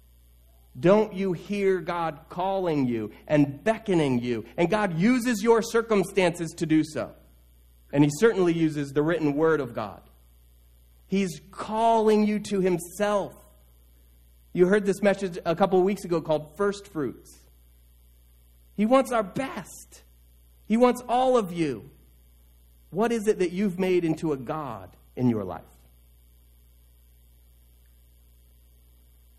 Don't 0.79 1.13
you 1.13 1.33
hear 1.33 1.79
God 1.81 2.21
calling 2.29 2.87
you 2.87 3.13
and 3.29 3.63
beckoning 3.63 4.21
you? 4.21 4.45
And 4.57 4.71
God 4.71 4.99
uses 4.99 5.43
your 5.43 5.63
circumstances 5.63 6.53
to 6.57 6.67
do 6.67 6.83
so. 6.83 7.13
And 7.93 8.03
He 8.03 8.11
certainly 8.19 8.55
uses 8.55 8.93
the 8.93 9.03
written 9.03 9.35
word 9.35 9.61
of 9.61 9.75
God. 9.75 10.01
He's 11.07 11.41
calling 11.51 12.27
you 12.27 12.39
to 12.39 12.61
Himself. 12.61 13.35
You 14.53 14.67
heard 14.67 14.87
this 14.87 15.03
message 15.03 15.39
a 15.45 15.55
couple 15.55 15.79
of 15.79 15.85
weeks 15.85 16.05
ago 16.05 16.21
called 16.21 16.57
First 16.57 16.87
Fruits. 16.89 17.41
He 18.77 18.87
wants 18.87 19.13
our 19.13 19.23
best, 19.23 20.03
He 20.71 20.77
wants 20.77 21.03
all 21.09 21.37
of 21.37 21.53
you. 21.53 21.91
What 22.91 23.11
is 23.11 23.27
it 23.27 23.41
that 23.41 23.51
you've 23.51 23.81
made 23.81 24.05
into 24.05 24.33
a 24.33 24.37
God 24.37 24.89
in 25.17 25.29
your 25.29 25.43
life? 25.43 25.63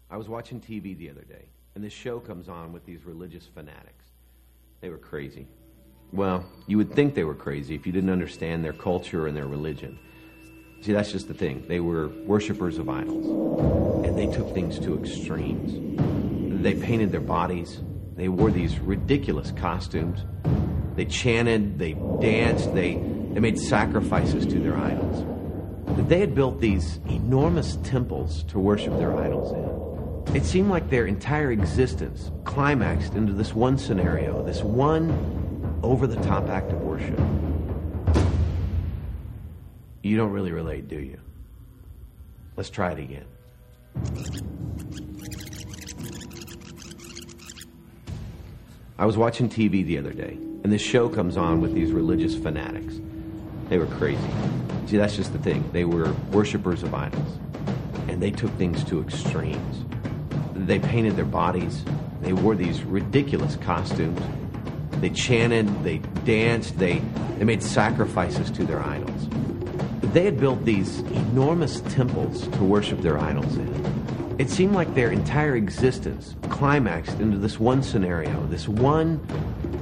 I 0.09 0.17
was 0.17 0.27
watching 0.27 0.59
TV 0.59 0.97
the 0.97 1.09
other 1.09 1.21
day, 1.21 1.45
and 1.73 1.81
this 1.81 1.93
show 1.93 2.19
comes 2.19 2.49
on 2.49 2.73
with 2.73 2.85
these 2.85 3.05
religious 3.05 3.45
fanatics. 3.45 4.03
They 4.81 4.89
were 4.89 4.97
crazy. 4.97 5.47
Well, 6.11 6.43
you 6.67 6.75
would 6.75 6.93
think 6.93 7.15
they 7.15 7.23
were 7.23 7.33
crazy 7.33 7.75
if 7.75 7.85
you 7.85 7.93
didn't 7.93 8.09
understand 8.09 8.65
their 8.65 8.73
culture 8.73 9.27
and 9.27 9.37
their 9.37 9.47
religion. 9.47 9.97
See, 10.81 10.91
that's 10.91 11.13
just 11.13 11.29
the 11.29 11.33
thing. 11.33 11.63
They 11.65 11.79
were 11.79 12.09
worshippers 12.25 12.77
of 12.77 12.89
idols, 12.89 13.25
and 14.05 14.17
they 14.17 14.27
took 14.27 14.53
things 14.53 14.79
to 14.79 14.99
extremes. 14.99 16.61
They 16.61 16.73
painted 16.73 17.13
their 17.13 17.21
bodies, 17.21 17.79
they 18.17 18.27
wore 18.27 18.51
these 18.51 18.79
ridiculous 18.79 19.51
costumes, 19.51 20.25
they 21.01 21.05
chanted, 21.05 21.79
they 21.79 21.93
danced, 22.19 22.75
they, 22.75 22.93
they 22.93 23.39
made 23.39 23.57
sacrifices 23.57 24.45
to 24.45 24.59
their 24.59 24.77
idols. 24.77 25.25
They 26.07 26.19
had 26.19 26.35
built 26.35 26.61
these 26.61 26.99
enormous 27.09 27.77
temples 27.77 28.43
to 28.49 28.59
worship 28.59 28.95
their 28.99 29.17
idols 29.17 29.51
in. 29.51 30.35
It 30.35 30.45
seemed 30.45 30.69
like 30.69 30.91
their 30.91 31.07
entire 31.07 31.51
existence 31.51 32.29
climaxed 32.43 33.15
into 33.15 33.33
this 33.33 33.51
one 33.51 33.79
scenario, 33.79 34.43
this 34.43 34.61
one 34.61 35.79
over 35.81 36.05
the 36.05 36.17
top 36.17 36.49
act 36.49 36.71
of 36.71 36.83
worship. 36.83 37.19
You 40.03 40.17
don't 40.17 40.31
really 40.31 40.51
relate, 40.51 40.87
do 40.87 40.99
you? 40.99 41.19
Let's 42.55 42.69
try 42.69 42.91
it 42.91 42.99
again. 42.99 43.25
I 48.99 49.05
was 49.05 49.17
watching 49.17 49.49
TV 49.49 49.83
the 49.83 49.97
other 49.97 50.13
day, 50.13 50.37
and 50.63 50.71
this 50.71 50.81
show 50.81 51.09
comes 51.09 51.37
on 51.37 51.61
with 51.61 51.73
these 51.73 51.91
religious 51.91 52.35
fanatics. 52.35 52.99
They 53.69 53.77
were 53.77 53.87
crazy. 53.87 54.21
See, 54.87 54.97
that's 54.97 55.15
just 55.15 55.33
the 55.33 55.39
thing. 55.39 55.69
They 55.71 55.85
were 55.85 56.11
worshippers 56.31 56.83
of 56.83 56.93
idols, 56.93 57.37
and 58.07 58.21
they 58.21 58.31
took 58.31 58.51
things 58.57 58.83
to 58.85 59.01
extremes 59.01 59.85
they 60.67 60.79
painted 60.79 61.15
their 61.15 61.25
bodies. 61.25 61.83
They 62.21 62.33
wore 62.33 62.55
these 62.55 62.83
ridiculous 62.83 63.55
costumes. 63.57 64.21
They 65.01 65.09
chanted, 65.09 65.83
they 65.83 65.97
danced, 66.23 66.77
they, 66.77 67.01
they 67.37 67.45
made 67.45 67.63
sacrifices 67.63 68.51
to 68.51 68.63
their 68.63 68.81
idols. 68.81 69.27
They 70.13 70.25
had 70.25 70.39
built 70.39 70.63
these 70.65 70.99
enormous 70.99 71.81
temples 71.81 72.47
to 72.49 72.63
worship 72.63 73.01
their 73.01 73.17
idols 73.17 73.55
in. 73.55 74.35
It 74.37 74.49
seemed 74.49 74.73
like 74.73 74.93
their 74.93 75.11
entire 75.11 75.55
existence 75.55 76.35
climaxed 76.49 77.19
into 77.19 77.37
this 77.37 77.59
one 77.59 77.81
scenario, 77.81 78.45
this 78.47 78.67
one 78.67 79.25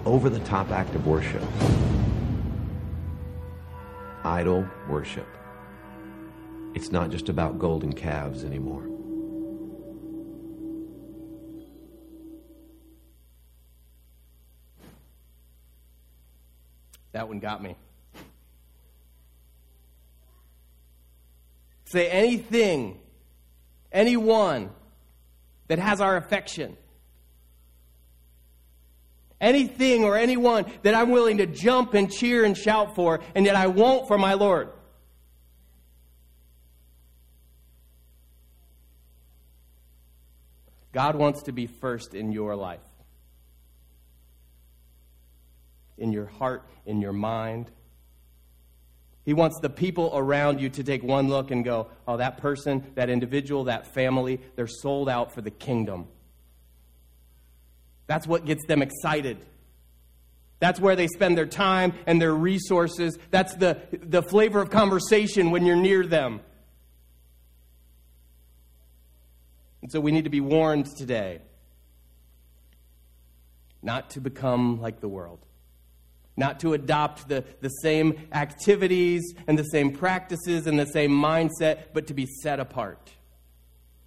over 0.06 0.30
the 0.30 0.40
top 0.40 0.72
act 0.72 0.96
of 0.96 1.06
worship 1.08 1.44
idol 4.24 4.68
worship. 4.88 5.28
It's 6.76 6.92
not 6.92 7.10
just 7.10 7.30
about 7.30 7.58
golden 7.58 7.94
calves 7.94 8.44
anymore. 8.44 8.86
That 17.12 17.28
one 17.28 17.40
got 17.40 17.64
me. 17.64 17.76
Say 21.86 22.08
anything, 22.08 23.00
anyone 23.92 24.70
that 25.68 25.80
has 25.80 26.02
our 26.02 26.18
affection. 26.18 26.78
Anything 29.42 30.04
or 30.04 30.18
anyone 30.18 30.66
that 30.84 30.94
I'm 30.94 31.12
willing 31.12 31.38
to 31.38 31.46
jump 31.46 31.94
and 31.94 32.12
cheer 32.12 32.44
and 32.44 32.58
shout 32.58 32.96
for, 32.96 33.22
and 33.36 33.46
yet 33.46 33.56
I 33.56 33.68
won't 33.68 34.08
for 34.08 34.18
my 34.18 34.34
Lord. 34.34 34.70
God 40.92 41.16
wants 41.16 41.44
to 41.44 41.52
be 41.52 41.68
first 41.68 42.14
in 42.14 42.32
your 42.32 42.56
life 42.56 42.82
in 46.00 46.12
your 46.12 46.26
heart, 46.26 46.64
in 46.86 47.02
your 47.02 47.14
mind. 47.14 47.70
He 49.26 49.34
wants 49.34 49.60
the 49.60 49.70
people 49.70 50.12
around 50.14 50.60
you 50.60 50.70
to 50.70 50.84
take 50.84 51.04
one 51.04 51.30
look 51.30 51.52
and 51.52 51.64
go, 51.64 51.90
oh, 52.08 52.18
that 52.18 52.38
person, 52.38 52.92
that 52.96 53.10
individual, 53.10 53.66
that 53.66 53.94
family, 53.94 54.40
they're 54.56 54.68
sold 54.68 55.08
out 55.08 55.34
for 55.34 55.42
the 55.42 55.52
kingdom. 55.52 56.08
That's 58.10 58.26
what 58.26 58.44
gets 58.46 58.66
them 58.66 58.82
excited. 58.82 59.38
That's 60.60 60.80
where 60.80 60.96
they 60.96 61.06
spend 61.06 61.38
their 61.38 61.46
time 61.46 61.94
and 62.08 62.20
their 62.20 62.34
resources. 62.34 63.20
That's 63.30 63.54
the, 63.54 63.80
the 63.92 64.24
flavor 64.24 64.60
of 64.60 64.72
conversation 64.72 65.52
when 65.52 65.64
you're 65.64 65.76
near 65.76 66.06
them. 66.06 66.42
And 69.84 69.92
so 69.92 70.00
we 70.00 70.12
need 70.12 70.24
to 70.24 70.32
be 70.32 70.42
warned 70.42 70.88
today 70.98 71.40
not 73.84 74.10
to 74.10 74.22
become 74.22 74.82
like 74.82 75.02
the 75.02 75.08
world 75.08 75.46
not 76.36 76.62
to 76.62 76.74
adopt 76.74 77.28
the, 77.28 77.44
the 77.60 77.68
same 77.68 78.18
activities 78.32 79.36
and 79.46 79.60
the 79.60 79.64
same 79.64 79.92
practices 79.92 80.68
and 80.68 80.80
the 80.80 80.86
same 80.86 81.12
mindset, 81.12 81.88
but 81.94 82.08
to 82.08 82.14
be 82.14 82.26
set 82.26 82.62
apart. 82.62 83.12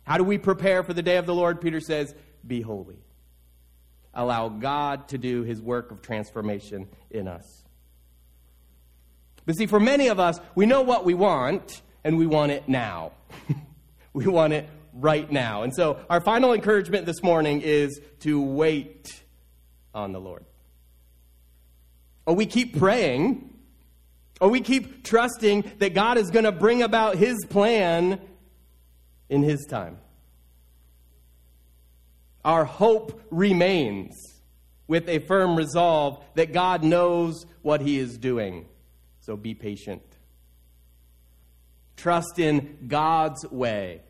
How 0.04 0.16
do 0.16 0.24
we 0.24 0.38
prepare 0.38 0.82
for 0.82 0.94
the 0.94 1.02
day 1.02 1.18
of 1.18 1.26
the 1.26 1.34
Lord? 1.34 1.60
Peter 1.60 1.78
says, 1.78 2.14
Be 2.44 2.62
holy. 2.62 2.96
Allow 4.14 4.50
God 4.50 5.08
to 5.08 5.18
do 5.18 5.42
his 5.42 5.60
work 5.60 5.90
of 5.90 6.02
transformation 6.02 6.88
in 7.10 7.28
us. 7.28 7.62
But 9.46 9.56
see, 9.56 9.66
for 9.66 9.80
many 9.80 10.08
of 10.08 10.20
us, 10.20 10.38
we 10.54 10.66
know 10.66 10.82
what 10.82 11.04
we 11.04 11.14
want, 11.14 11.82
and 12.04 12.18
we 12.18 12.26
want 12.26 12.52
it 12.52 12.68
now. 12.68 13.12
we 14.12 14.26
want 14.26 14.52
it 14.52 14.68
right 14.92 15.30
now. 15.30 15.62
And 15.62 15.74
so, 15.74 15.98
our 16.08 16.20
final 16.20 16.52
encouragement 16.52 17.06
this 17.06 17.22
morning 17.22 17.60
is 17.62 18.00
to 18.20 18.40
wait 18.40 19.22
on 19.94 20.12
the 20.12 20.20
Lord. 20.20 20.44
Or 22.26 22.34
we 22.34 22.46
keep 22.46 22.78
praying, 22.78 23.52
or 24.40 24.48
we 24.48 24.60
keep 24.60 25.04
trusting 25.04 25.72
that 25.78 25.94
God 25.94 26.18
is 26.18 26.30
going 26.30 26.44
to 26.44 26.52
bring 26.52 26.82
about 26.82 27.16
His 27.16 27.44
plan 27.48 28.20
in 29.28 29.42
His 29.42 29.66
time. 29.68 29.98
Our 32.44 32.64
hope 32.64 33.20
remains 33.30 34.14
with 34.86 35.08
a 35.08 35.20
firm 35.20 35.56
resolve 35.56 36.22
that 36.34 36.52
God 36.52 36.82
knows 36.82 37.46
what 37.62 37.80
He 37.80 37.98
is 37.98 38.18
doing. 38.18 38.66
So 39.20 39.36
be 39.36 39.54
patient. 39.54 40.02
Trust 41.96 42.38
in 42.38 42.78
God's 42.88 43.46
way. 43.48 44.02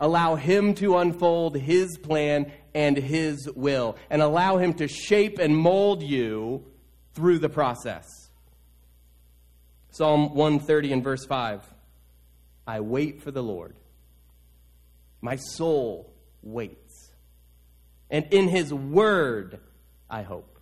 Allow 0.00 0.34
Him 0.34 0.74
to 0.74 0.98
unfold 0.98 1.56
His 1.56 1.96
plan 1.98 2.50
and 2.74 2.96
His 2.96 3.48
will 3.54 3.96
and 4.10 4.20
allow 4.20 4.58
Him 4.58 4.74
to 4.74 4.88
shape 4.88 5.38
and 5.38 5.56
mold 5.56 6.02
you 6.02 6.64
through 7.14 7.38
the 7.38 7.48
process. 7.48 8.08
Psalm 9.90 10.34
130 10.34 10.92
and 10.92 11.04
verse 11.04 11.24
5 11.24 11.72
I 12.66 12.80
wait 12.80 13.22
for 13.22 13.30
the 13.30 13.42
Lord. 13.42 13.76
My 15.20 15.36
soul 15.36 16.12
waits. 16.42 16.83
And 18.14 18.26
in 18.30 18.46
His 18.46 18.72
word 18.72 19.58
I 20.08 20.22
hope. 20.22 20.60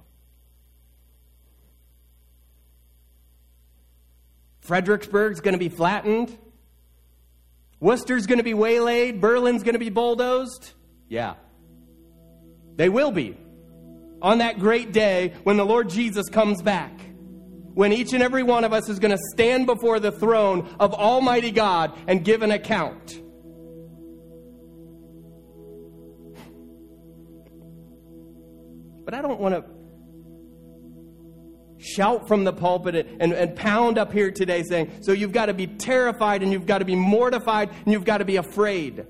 Fredericksburg's 4.60 5.40
going 5.40 5.52
to 5.52 5.58
be 5.58 5.68
flattened. 5.68 6.34
Worcester's 7.78 8.26
going 8.26 8.38
to 8.38 8.42
be 8.42 8.54
waylaid. 8.54 9.20
Berlin's 9.20 9.64
going 9.64 9.74
to 9.74 9.78
be 9.78 9.90
bulldozed. 9.90 10.72
Yeah. 11.10 11.34
They 12.76 12.88
will 12.88 13.10
be. 13.10 13.36
On 14.22 14.38
that 14.38 14.58
great 14.58 14.92
day 14.92 15.34
when 15.42 15.58
the 15.58 15.66
Lord 15.66 15.90
Jesus 15.90 16.30
comes 16.30 16.62
back. 16.62 16.98
When 17.74 17.92
each 17.92 18.14
and 18.14 18.22
every 18.22 18.44
one 18.44 18.64
of 18.64 18.72
us 18.72 18.88
is 18.88 18.98
going 18.98 19.10
to 19.10 19.22
stand 19.34 19.66
before 19.66 20.00
the 20.00 20.12
throne 20.12 20.74
of 20.80 20.94
Almighty 20.94 21.50
God 21.50 21.92
and 22.06 22.24
give 22.24 22.40
an 22.40 22.50
account. 22.50 23.21
But 29.04 29.14
I 29.14 29.22
don't 29.22 29.40
want 29.40 29.54
to 29.54 29.64
shout 31.82 32.28
from 32.28 32.44
the 32.44 32.52
pulpit 32.52 32.94
and, 33.18 33.32
and 33.32 33.56
pound 33.56 33.98
up 33.98 34.12
here 34.12 34.30
today 34.30 34.62
saying, 34.62 34.92
so 35.02 35.12
you've 35.12 35.32
got 35.32 35.46
to 35.46 35.54
be 35.54 35.66
terrified 35.66 36.42
and 36.42 36.52
you've 36.52 36.66
got 36.66 36.78
to 36.78 36.84
be 36.84 36.94
mortified 36.94 37.70
and 37.70 37.92
you've 37.92 38.04
got 38.04 38.18
to 38.18 38.24
be 38.24 38.36
afraid. 38.36 39.04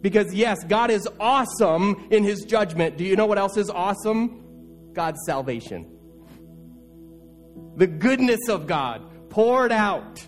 Because, 0.00 0.32
yes, 0.32 0.64
God 0.64 0.90
is 0.90 1.06
awesome 1.18 2.08
in 2.10 2.24
his 2.24 2.44
judgment. 2.44 2.96
Do 2.96 3.04
you 3.04 3.16
know 3.16 3.26
what 3.26 3.38
else 3.38 3.56
is 3.56 3.68
awesome? 3.68 4.92
God's 4.94 5.20
salvation. 5.26 5.98
The 7.76 7.86
goodness 7.86 8.48
of 8.48 8.66
God 8.66 9.02
poured 9.30 9.72
out 9.72 10.24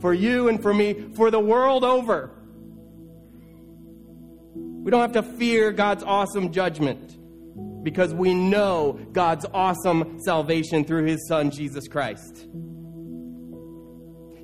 for 0.00 0.12
you 0.12 0.48
and 0.48 0.60
for 0.60 0.74
me, 0.74 1.12
for 1.14 1.30
the 1.30 1.40
world 1.40 1.84
over. 1.84 2.39
We 4.82 4.90
don't 4.90 5.00
have 5.00 5.12
to 5.12 5.22
fear 5.22 5.72
God's 5.72 6.02
awesome 6.02 6.52
judgment 6.52 7.16
because 7.82 8.14
we 8.14 8.34
know 8.34 8.98
God's 9.12 9.46
awesome 9.52 10.18
salvation 10.24 10.84
through 10.84 11.04
his 11.04 11.26
son, 11.28 11.50
Jesus 11.50 11.86
Christ. 11.88 12.46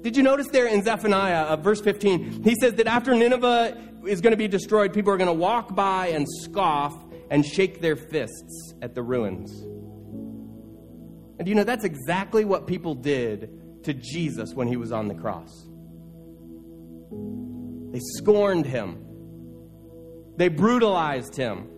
Did 0.02 0.16
you 0.16 0.22
notice 0.22 0.48
there 0.48 0.66
in 0.66 0.84
Zephaniah, 0.84 1.44
uh, 1.44 1.56
verse 1.56 1.80
15, 1.80 2.44
he 2.44 2.54
says 2.60 2.74
that 2.74 2.86
after 2.86 3.14
Nineveh 3.14 3.76
is 4.06 4.20
going 4.20 4.30
to 4.30 4.36
be 4.36 4.46
destroyed, 4.46 4.92
people 4.92 5.12
are 5.12 5.16
going 5.16 5.26
to 5.26 5.32
walk 5.32 5.74
by 5.74 6.08
and 6.08 6.26
scoff 6.42 6.94
and 7.30 7.44
shake 7.44 7.80
their 7.80 7.96
fists 7.96 8.74
at 8.82 8.94
the 8.94 9.02
ruins. 9.02 9.50
And 11.38 11.48
you 11.48 11.54
know, 11.54 11.64
that's 11.64 11.84
exactly 11.84 12.44
what 12.44 12.66
people 12.66 12.94
did 12.94 13.82
to 13.84 13.94
Jesus 13.94 14.54
when 14.54 14.68
he 14.68 14.76
was 14.76 14.92
on 14.92 15.08
the 15.08 15.14
cross. 15.14 15.50
They 17.92 18.00
scorned 18.18 18.66
him, 18.66 19.05
they 20.36 20.48
brutalized 20.48 21.36
him. 21.36 21.68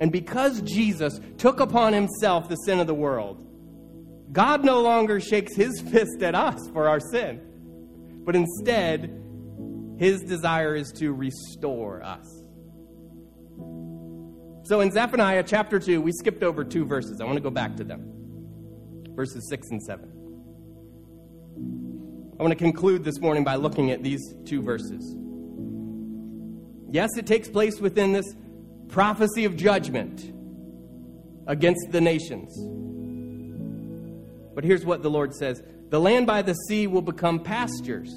And 0.00 0.10
because 0.10 0.60
Jesus 0.62 1.20
took 1.38 1.60
upon 1.60 1.92
himself 1.92 2.48
the 2.48 2.56
sin 2.56 2.80
of 2.80 2.86
the 2.86 2.94
world, 2.94 3.46
God 4.32 4.64
no 4.64 4.80
longer 4.80 5.20
shakes 5.20 5.54
his 5.54 5.80
fist 5.92 6.22
at 6.22 6.34
us 6.34 6.58
for 6.72 6.88
our 6.88 7.00
sin, 7.00 7.40
but 8.24 8.34
instead, 8.34 9.18
his 9.98 10.20
desire 10.22 10.74
is 10.74 10.90
to 10.96 11.12
restore 11.12 12.02
us. 12.02 12.26
So 14.64 14.80
in 14.80 14.90
Zephaniah 14.90 15.44
chapter 15.46 15.78
2, 15.78 16.00
we 16.00 16.12
skipped 16.12 16.42
over 16.42 16.64
two 16.64 16.84
verses. 16.84 17.20
I 17.20 17.24
want 17.24 17.36
to 17.36 17.42
go 17.42 17.50
back 17.50 17.76
to 17.76 17.84
them 17.84 18.12
verses 19.14 19.48
6 19.48 19.70
and 19.70 19.82
7. 19.82 20.08
I 22.38 22.42
want 22.42 22.50
to 22.52 22.56
conclude 22.56 23.04
this 23.04 23.20
morning 23.20 23.44
by 23.44 23.56
looking 23.56 23.90
at 23.90 24.02
these 24.02 24.34
two 24.44 24.62
verses. 24.62 25.14
Yes, 26.92 27.16
it 27.16 27.26
takes 27.26 27.48
place 27.48 27.80
within 27.80 28.12
this 28.12 28.26
prophecy 28.88 29.46
of 29.46 29.56
judgment 29.56 30.30
against 31.46 31.90
the 31.90 32.02
nations. 32.02 32.54
But 34.54 34.62
here's 34.62 34.84
what 34.84 35.02
the 35.02 35.08
Lord 35.08 35.34
says 35.34 35.62
The 35.88 35.98
land 35.98 36.26
by 36.26 36.42
the 36.42 36.52
sea 36.52 36.86
will 36.86 37.00
become 37.00 37.40
pastures, 37.40 38.10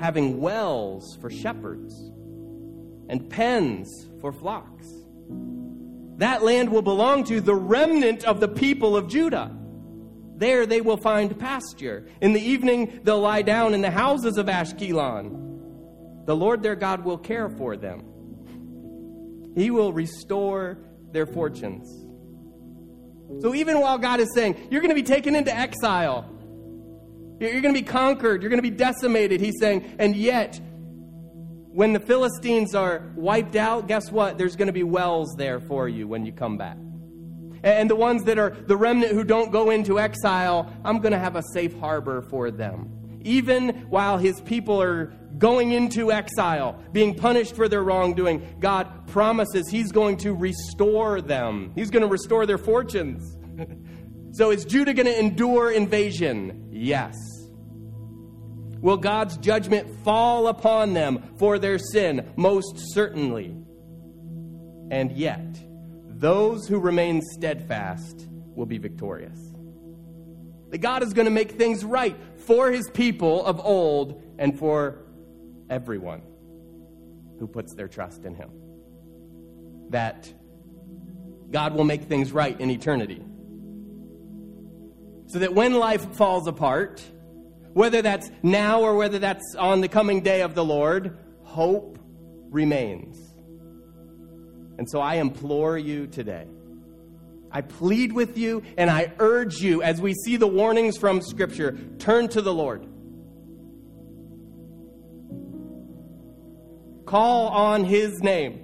having 0.00 0.40
wells 0.40 1.18
for 1.20 1.28
shepherds 1.28 1.94
and 3.10 3.28
pens 3.28 4.08
for 4.22 4.32
flocks. 4.32 4.88
That 6.16 6.42
land 6.42 6.70
will 6.70 6.80
belong 6.80 7.24
to 7.24 7.42
the 7.42 7.54
remnant 7.54 8.24
of 8.24 8.40
the 8.40 8.48
people 8.48 8.96
of 8.96 9.06
Judah. 9.06 9.54
There 10.36 10.64
they 10.64 10.80
will 10.80 10.96
find 10.96 11.38
pasture. 11.38 12.08
In 12.22 12.32
the 12.32 12.40
evening, 12.40 13.00
they'll 13.02 13.20
lie 13.20 13.42
down 13.42 13.74
in 13.74 13.82
the 13.82 13.90
houses 13.90 14.38
of 14.38 14.46
Ashkelon. 14.46 15.43
The 16.24 16.36
Lord 16.36 16.62
their 16.62 16.76
God 16.76 17.04
will 17.04 17.18
care 17.18 17.48
for 17.48 17.76
them 17.76 18.14
he 19.54 19.70
will 19.70 19.92
restore 19.92 20.78
their 21.12 21.26
fortunes. 21.26 21.88
So 23.40 23.54
even 23.54 23.80
while 23.80 23.98
God 23.98 24.20
is 24.20 24.32
saying, 24.34 24.68
you're 24.70 24.80
going 24.80 24.90
to 24.90 24.94
be 24.94 25.02
taken 25.02 25.34
into 25.34 25.54
exile, 25.54 26.28
you're 27.40 27.60
going 27.60 27.74
to 27.74 27.80
be 27.80 27.86
conquered, 27.86 28.42
you're 28.42 28.50
going 28.50 28.62
to 28.62 28.68
be 28.68 28.76
decimated, 28.76 29.40
he's 29.40 29.58
saying, 29.58 29.96
and 29.98 30.14
yet, 30.14 30.60
when 31.72 31.92
the 31.92 32.00
Philistines 32.00 32.74
are 32.74 33.12
wiped 33.16 33.56
out, 33.56 33.88
guess 33.88 34.10
what? 34.10 34.38
There's 34.38 34.54
going 34.54 34.68
to 34.68 34.72
be 34.72 34.84
wells 34.84 35.34
there 35.36 35.58
for 35.58 35.88
you 35.88 36.06
when 36.06 36.24
you 36.24 36.32
come 36.32 36.56
back. 36.56 36.76
And 37.64 37.90
the 37.90 37.96
ones 37.96 38.24
that 38.24 38.38
are 38.38 38.50
the 38.50 38.76
remnant 38.76 39.12
who 39.12 39.24
don't 39.24 39.50
go 39.50 39.70
into 39.70 39.98
exile, 39.98 40.72
I'm 40.84 41.00
going 41.00 41.12
to 41.12 41.18
have 41.18 41.34
a 41.34 41.42
safe 41.52 41.76
harbor 41.78 42.22
for 42.22 42.50
them. 42.50 42.90
Even 43.22 43.86
while 43.88 44.18
his 44.18 44.40
people 44.42 44.80
are 44.80 45.12
going 45.38 45.72
into 45.72 46.12
exile, 46.12 46.80
being 46.92 47.14
punished 47.14 47.56
for 47.56 47.68
their 47.68 47.82
wrongdoing, 47.82 48.56
God 48.60 49.06
promises 49.08 49.68
He's 49.68 49.92
going 49.92 50.16
to 50.18 50.34
restore 50.34 51.20
them. 51.20 51.72
He's 51.74 51.90
going 51.90 52.02
to 52.02 52.08
restore 52.08 52.46
their 52.46 52.58
fortunes. 52.58 53.36
so 54.32 54.50
is 54.50 54.64
Judah 54.64 54.94
going 54.94 55.06
to 55.06 55.18
endure 55.18 55.70
invasion? 55.70 56.68
Yes. 56.70 57.14
Will 58.80 58.96
God's 58.98 59.38
judgment 59.38 60.04
fall 60.04 60.48
upon 60.48 60.92
them 60.92 61.34
for 61.38 61.58
their 61.58 61.78
sin? 61.78 62.32
Most 62.36 62.92
certainly. 62.92 63.56
And 64.90 65.12
yet, 65.12 65.58
those 66.06 66.68
who 66.68 66.78
remain 66.78 67.22
steadfast 67.32 68.28
will 68.54 68.66
be 68.66 68.78
victorious. 68.78 69.38
That 70.70 70.78
God 70.78 71.02
is 71.02 71.12
going 71.12 71.24
to 71.24 71.30
make 71.30 71.52
things 71.52 71.84
right 71.84 72.16
for 72.36 72.70
his 72.70 72.90
people 72.90 73.44
of 73.46 73.58
old 73.58 74.22
and 74.38 74.58
for 74.58 75.04
everyone 75.70 76.22
who 77.38 77.46
puts 77.46 77.74
their 77.74 77.88
trust 77.88 78.24
in 78.24 78.34
Him. 78.34 78.50
That 79.90 80.32
God 81.50 81.74
will 81.74 81.84
make 81.84 82.02
things 82.04 82.32
right 82.32 82.58
in 82.58 82.70
eternity. 82.70 83.22
So 85.26 85.38
that 85.38 85.54
when 85.54 85.74
life 85.74 86.14
falls 86.14 86.46
apart, 86.46 87.02
whether 87.72 88.02
that's 88.02 88.30
now 88.42 88.82
or 88.82 88.94
whether 88.96 89.18
that's 89.18 89.54
on 89.56 89.80
the 89.80 89.88
coming 89.88 90.20
day 90.20 90.42
of 90.42 90.54
the 90.54 90.64
Lord, 90.64 91.18
hope 91.42 91.98
remains. 92.50 93.16
And 94.78 94.88
so 94.88 95.00
I 95.00 95.16
implore 95.16 95.78
you 95.78 96.06
today. 96.06 96.46
I 97.50 97.60
plead 97.60 98.12
with 98.12 98.36
you 98.36 98.62
and 98.76 98.90
I 98.90 99.12
urge 99.20 99.60
you, 99.60 99.82
as 99.82 100.00
we 100.00 100.14
see 100.14 100.36
the 100.36 100.46
warnings 100.46 100.96
from 100.98 101.20
Scripture, 101.20 101.78
turn 101.98 102.28
to 102.28 102.42
the 102.42 102.52
Lord. 102.52 102.86
Call 107.14 107.46
on 107.46 107.84
His 107.84 108.24
name. 108.24 108.58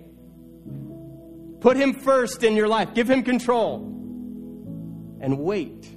Put 1.61 1.77
Him 1.77 1.95
first 1.95 2.43
in 2.43 2.57
your 2.57 2.67
life. 2.67 2.95
Give 2.95 3.09
Him 3.09 3.23
control. 3.23 3.77
And 5.21 5.39
wait. 5.39 5.89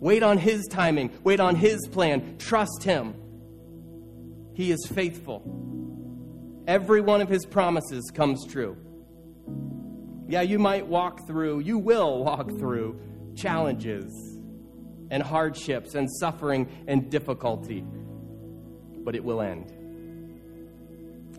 Wait 0.00 0.24
on 0.24 0.38
His 0.38 0.66
timing. 0.66 1.16
Wait 1.22 1.38
on 1.38 1.54
His 1.54 1.86
plan. 1.92 2.36
Trust 2.38 2.82
Him. 2.82 3.14
He 4.54 4.72
is 4.72 4.84
faithful. 4.92 6.64
Every 6.66 7.00
one 7.00 7.20
of 7.20 7.28
His 7.28 7.46
promises 7.46 8.10
comes 8.12 8.44
true. 8.44 8.76
Yeah, 10.26 10.42
you 10.42 10.58
might 10.58 10.88
walk 10.88 11.28
through, 11.28 11.60
you 11.60 11.78
will 11.78 12.24
walk 12.24 12.48
through 12.58 13.00
challenges 13.36 14.12
and 15.12 15.22
hardships 15.22 15.94
and 15.94 16.10
suffering 16.10 16.68
and 16.88 17.08
difficulty, 17.08 17.84
but 19.04 19.14
it 19.14 19.22
will 19.22 19.40
end. 19.40 19.79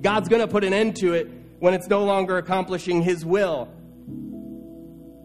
God's 0.01 0.29
going 0.29 0.41
to 0.41 0.47
put 0.47 0.63
an 0.63 0.73
end 0.73 0.95
to 0.97 1.13
it 1.13 1.29
when 1.59 1.73
it's 1.73 1.87
no 1.87 2.03
longer 2.03 2.37
accomplishing 2.37 3.01
His 3.01 3.25
will, 3.25 3.65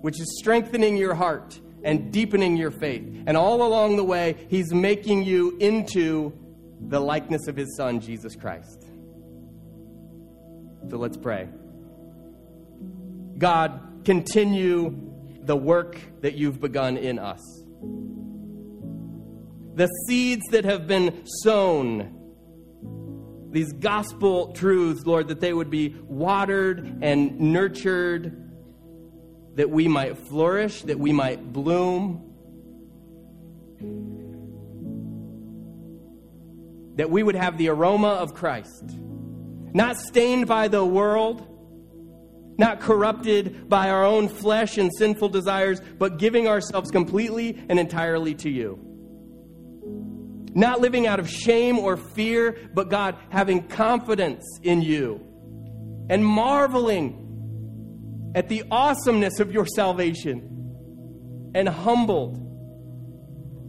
which 0.01 0.21
is 0.21 0.39
strengthening 0.39 0.97
your 0.97 1.15
heart 1.15 1.59
and 1.83 2.13
deepening 2.13 2.57
your 2.57 2.71
faith. 2.71 3.03
And 3.27 3.37
all 3.37 3.63
along 3.63 3.97
the 3.97 4.05
way, 4.05 4.47
He's 4.49 4.73
making 4.73 5.25
you 5.25 5.57
into 5.59 6.33
the 6.81 7.01
likeness 7.01 7.49
of 7.49 7.57
his 7.57 7.77
Son, 7.77 8.01
Jesus 8.01 8.37
Christ. 8.37 8.85
So 10.89 10.99
let's 10.99 11.17
pray. 11.17 11.49
God, 13.39 14.03
continue 14.05 15.13
the 15.43 15.57
work 15.57 15.99
that 16.21 16.35
you've 16.35 16.61
begun 16.61 16.97
in 16.97 17.19
us. 17.19 17.41
The 19.75 19.89
seeds 20.07 20.45
that 20.53 20.65
have 20.65 20.87
been 20.87 21.25
sown, 21.43 22.26
these 23.57 23.73
gospel 23.73 24.53
truths, 24.53 25.07
Lord, 25.07 25.29
that 25.29 25.41
they 25.41 25.55
would 25.55 25.71
be 25.71 25.97
watered 26.03 26.99
and 27.01 27.41
nurtured, 27.41 28.53
that 29.55 29.71
we 29.71 29.89
might 29.89 30.19
flourish, 30.29 30.83
that 30.83 30.99
we 30.99 31.11
might 31.11 31.55
bloom. 31.55 32.35
That 36.97 37.09
we 37.09 37.23
would 37.23 37.35
have 37.35 37.57
the 37.57 37.71
aroma 37.71 38.09
of 38.09 38.35
Christ, 38.35 38.85
not 39.73 39.97
stained 39.97 40.47
by 40.47 40.69
the 40.69 40.85
world 40.85 41.53
not 42.59 42.81
corrupted 42.81 43.69
by 43.69 43.91
our 43.91 44.03
own 44.03 44.29
flesh 44.29 44.79
and 44.79 44.91
sinful 44.97 45.29
desires, 45.29 45.79
but 45.99 46.17
giving 46.17 46.49
ourselves 46.49 46.91
completely 46.91 47.63
and 47.69 47.79
entirely 47.79 48.35
to 48.35 48.49
you. 48.49 48.96
Not 50.57 50.81
living 50.81 51.07
out 51.07 51.21
of 51.21 51.29
shame 51.29 51.79
or 51.79 51.99
fear, 51.99 52.57
but 52.73 52.89
God, 52.89 53.17
having 53.29 53.69
confidence 53.69 54.43
in 54.63 54.81
you 54.81 55.21
and 56.09 56.25
marveling 56.25 58.33
at 58.35 58.49
the 58.49 58.65
awesomeness 58.71 59.39
of 59.39 59.53
your 59.53 59.67
salvation 59.67 61.53
and 61.55 61.69
humbled 61.69 62.41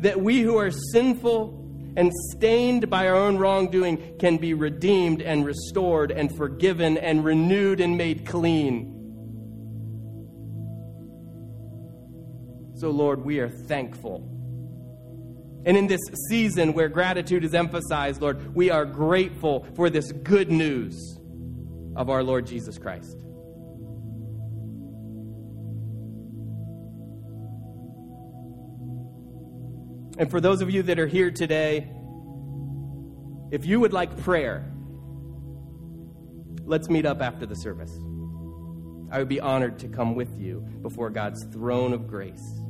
that 0.02 0.22
we 0.22 0.40
who 0.40 0.58
are 0.58 0.72
sinful 0.72 1.92
and 1.98 2.10
stained 2.32 2.90
by 2.90 3.10
our 3.10 3.16
own 3.16 3.38
wrongdoing 3.38 4.18
can 4.18 4.38
be 4.38 4.54
redeemed 4.54 5.22
and 5.22 5.46
restored 5.46 6.10
and 6.10 6.34
forgiven 6.38 6.98
and 6.98 7.26
renewed 7.26 7.82
and 7.82 7.98
made 7.98 8.26
clean. 8.26 8.94
So, 12.76 12.92
Lord, 12.92 13.26
we 13.26 13.40
are 13.40 13.50
thankful. 13.50 14.37
And 15.68 15.76
in 15.76 15.88
this 15.88 16.00
season 16.30 16.72
where 16.72 16.88
gratitude 16.88 17.44
is 17.44 17.54
emphasized, 17.54 18.22
Lord, 18.22 18.56
we 18.56 18.72
are 18.72 18.86
grateful 18.86 19.68
for 19.76 19.90
this 19.90 20.14
good 20.14 20.50
news 20.50 21.20
of 21.98 22.10
our 22.10 22.24
Lord 22.24 22.48
Jesus 22.48 22.78
Christ. 22.78 23.18
And 30.18 30.32
for 30.32 30.40
those 30.40 30.62
of 30.62 30.72
you 30.72 30.84
that 30.84 31.00
are 31.00 31.06
here 31.06 31.32
today, 31.32 31.92
if 33.52 33.66
you 33.66 33.82
would 33.82 33.92
like 33.92 34.18
prayer, 34.20 34.72
let's 36.64 36.88
meet 36.90 37.06
up 37.06 37.22
after 37.22 37.46
the 37.46 37.56
service. 37.56 37.92
I 39.12 39.20
would 39.20 39.28
be 39.28 39.42
honored 39.42 39.80
to 39.80 39.90
come 39.90 40.16
with 40.16 40.40
you 40.40 40.62
before 40.82 41.10
God's 41.10 41.44
throne 41.52 41.92
of 41.92 42.08
grace 42.08 42.62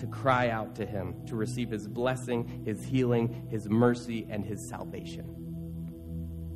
to 0.00 0.06
cry 0.06 0.50
out 0.50 0.74
to 0.76 0.86
Him, 0.86 1.14
to 1.26 1.36
receive 1.36 1.70
His 1.70 1.86
blessing, 1.86 2.62
His 2.64 2.84
healing, 2.84 3.46
His 3.50 3.68
mercy, 3.68 4.26
and 4.28 4.44
His 4.44 4.66
salvation. 4.68 5.36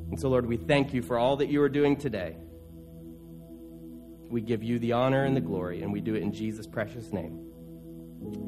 And 0.09 0.19
so, 0.19 0.29
Lord, 0.29 0.45
we 0.45 0.57
thank 0.57 0.93
you 0.93 1.01
for 1.01 1.17
all 1.17 1.37
that 1.37 1.49
you 1.49 1.61
are 1.61 1.69
doing 1.69 1.95
today. 1.95 2.37
We 4.29 4.41
give 4.41 4.63
you 4.63 4.79
the 4.79 4.93
honor 4.93 5.23
and 5.25 5.35
the 5.35 5.41
glory, 5.41 5.81
and 5.81 5.91
we 5.93 6.01
do 6.01 6.15
it 6.15 6.23
in 6.23 6.31
Jesus' 6.31 6.67
precious 6.67 7.11
name. 7.11 7.39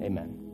Amen. 0.01 0.46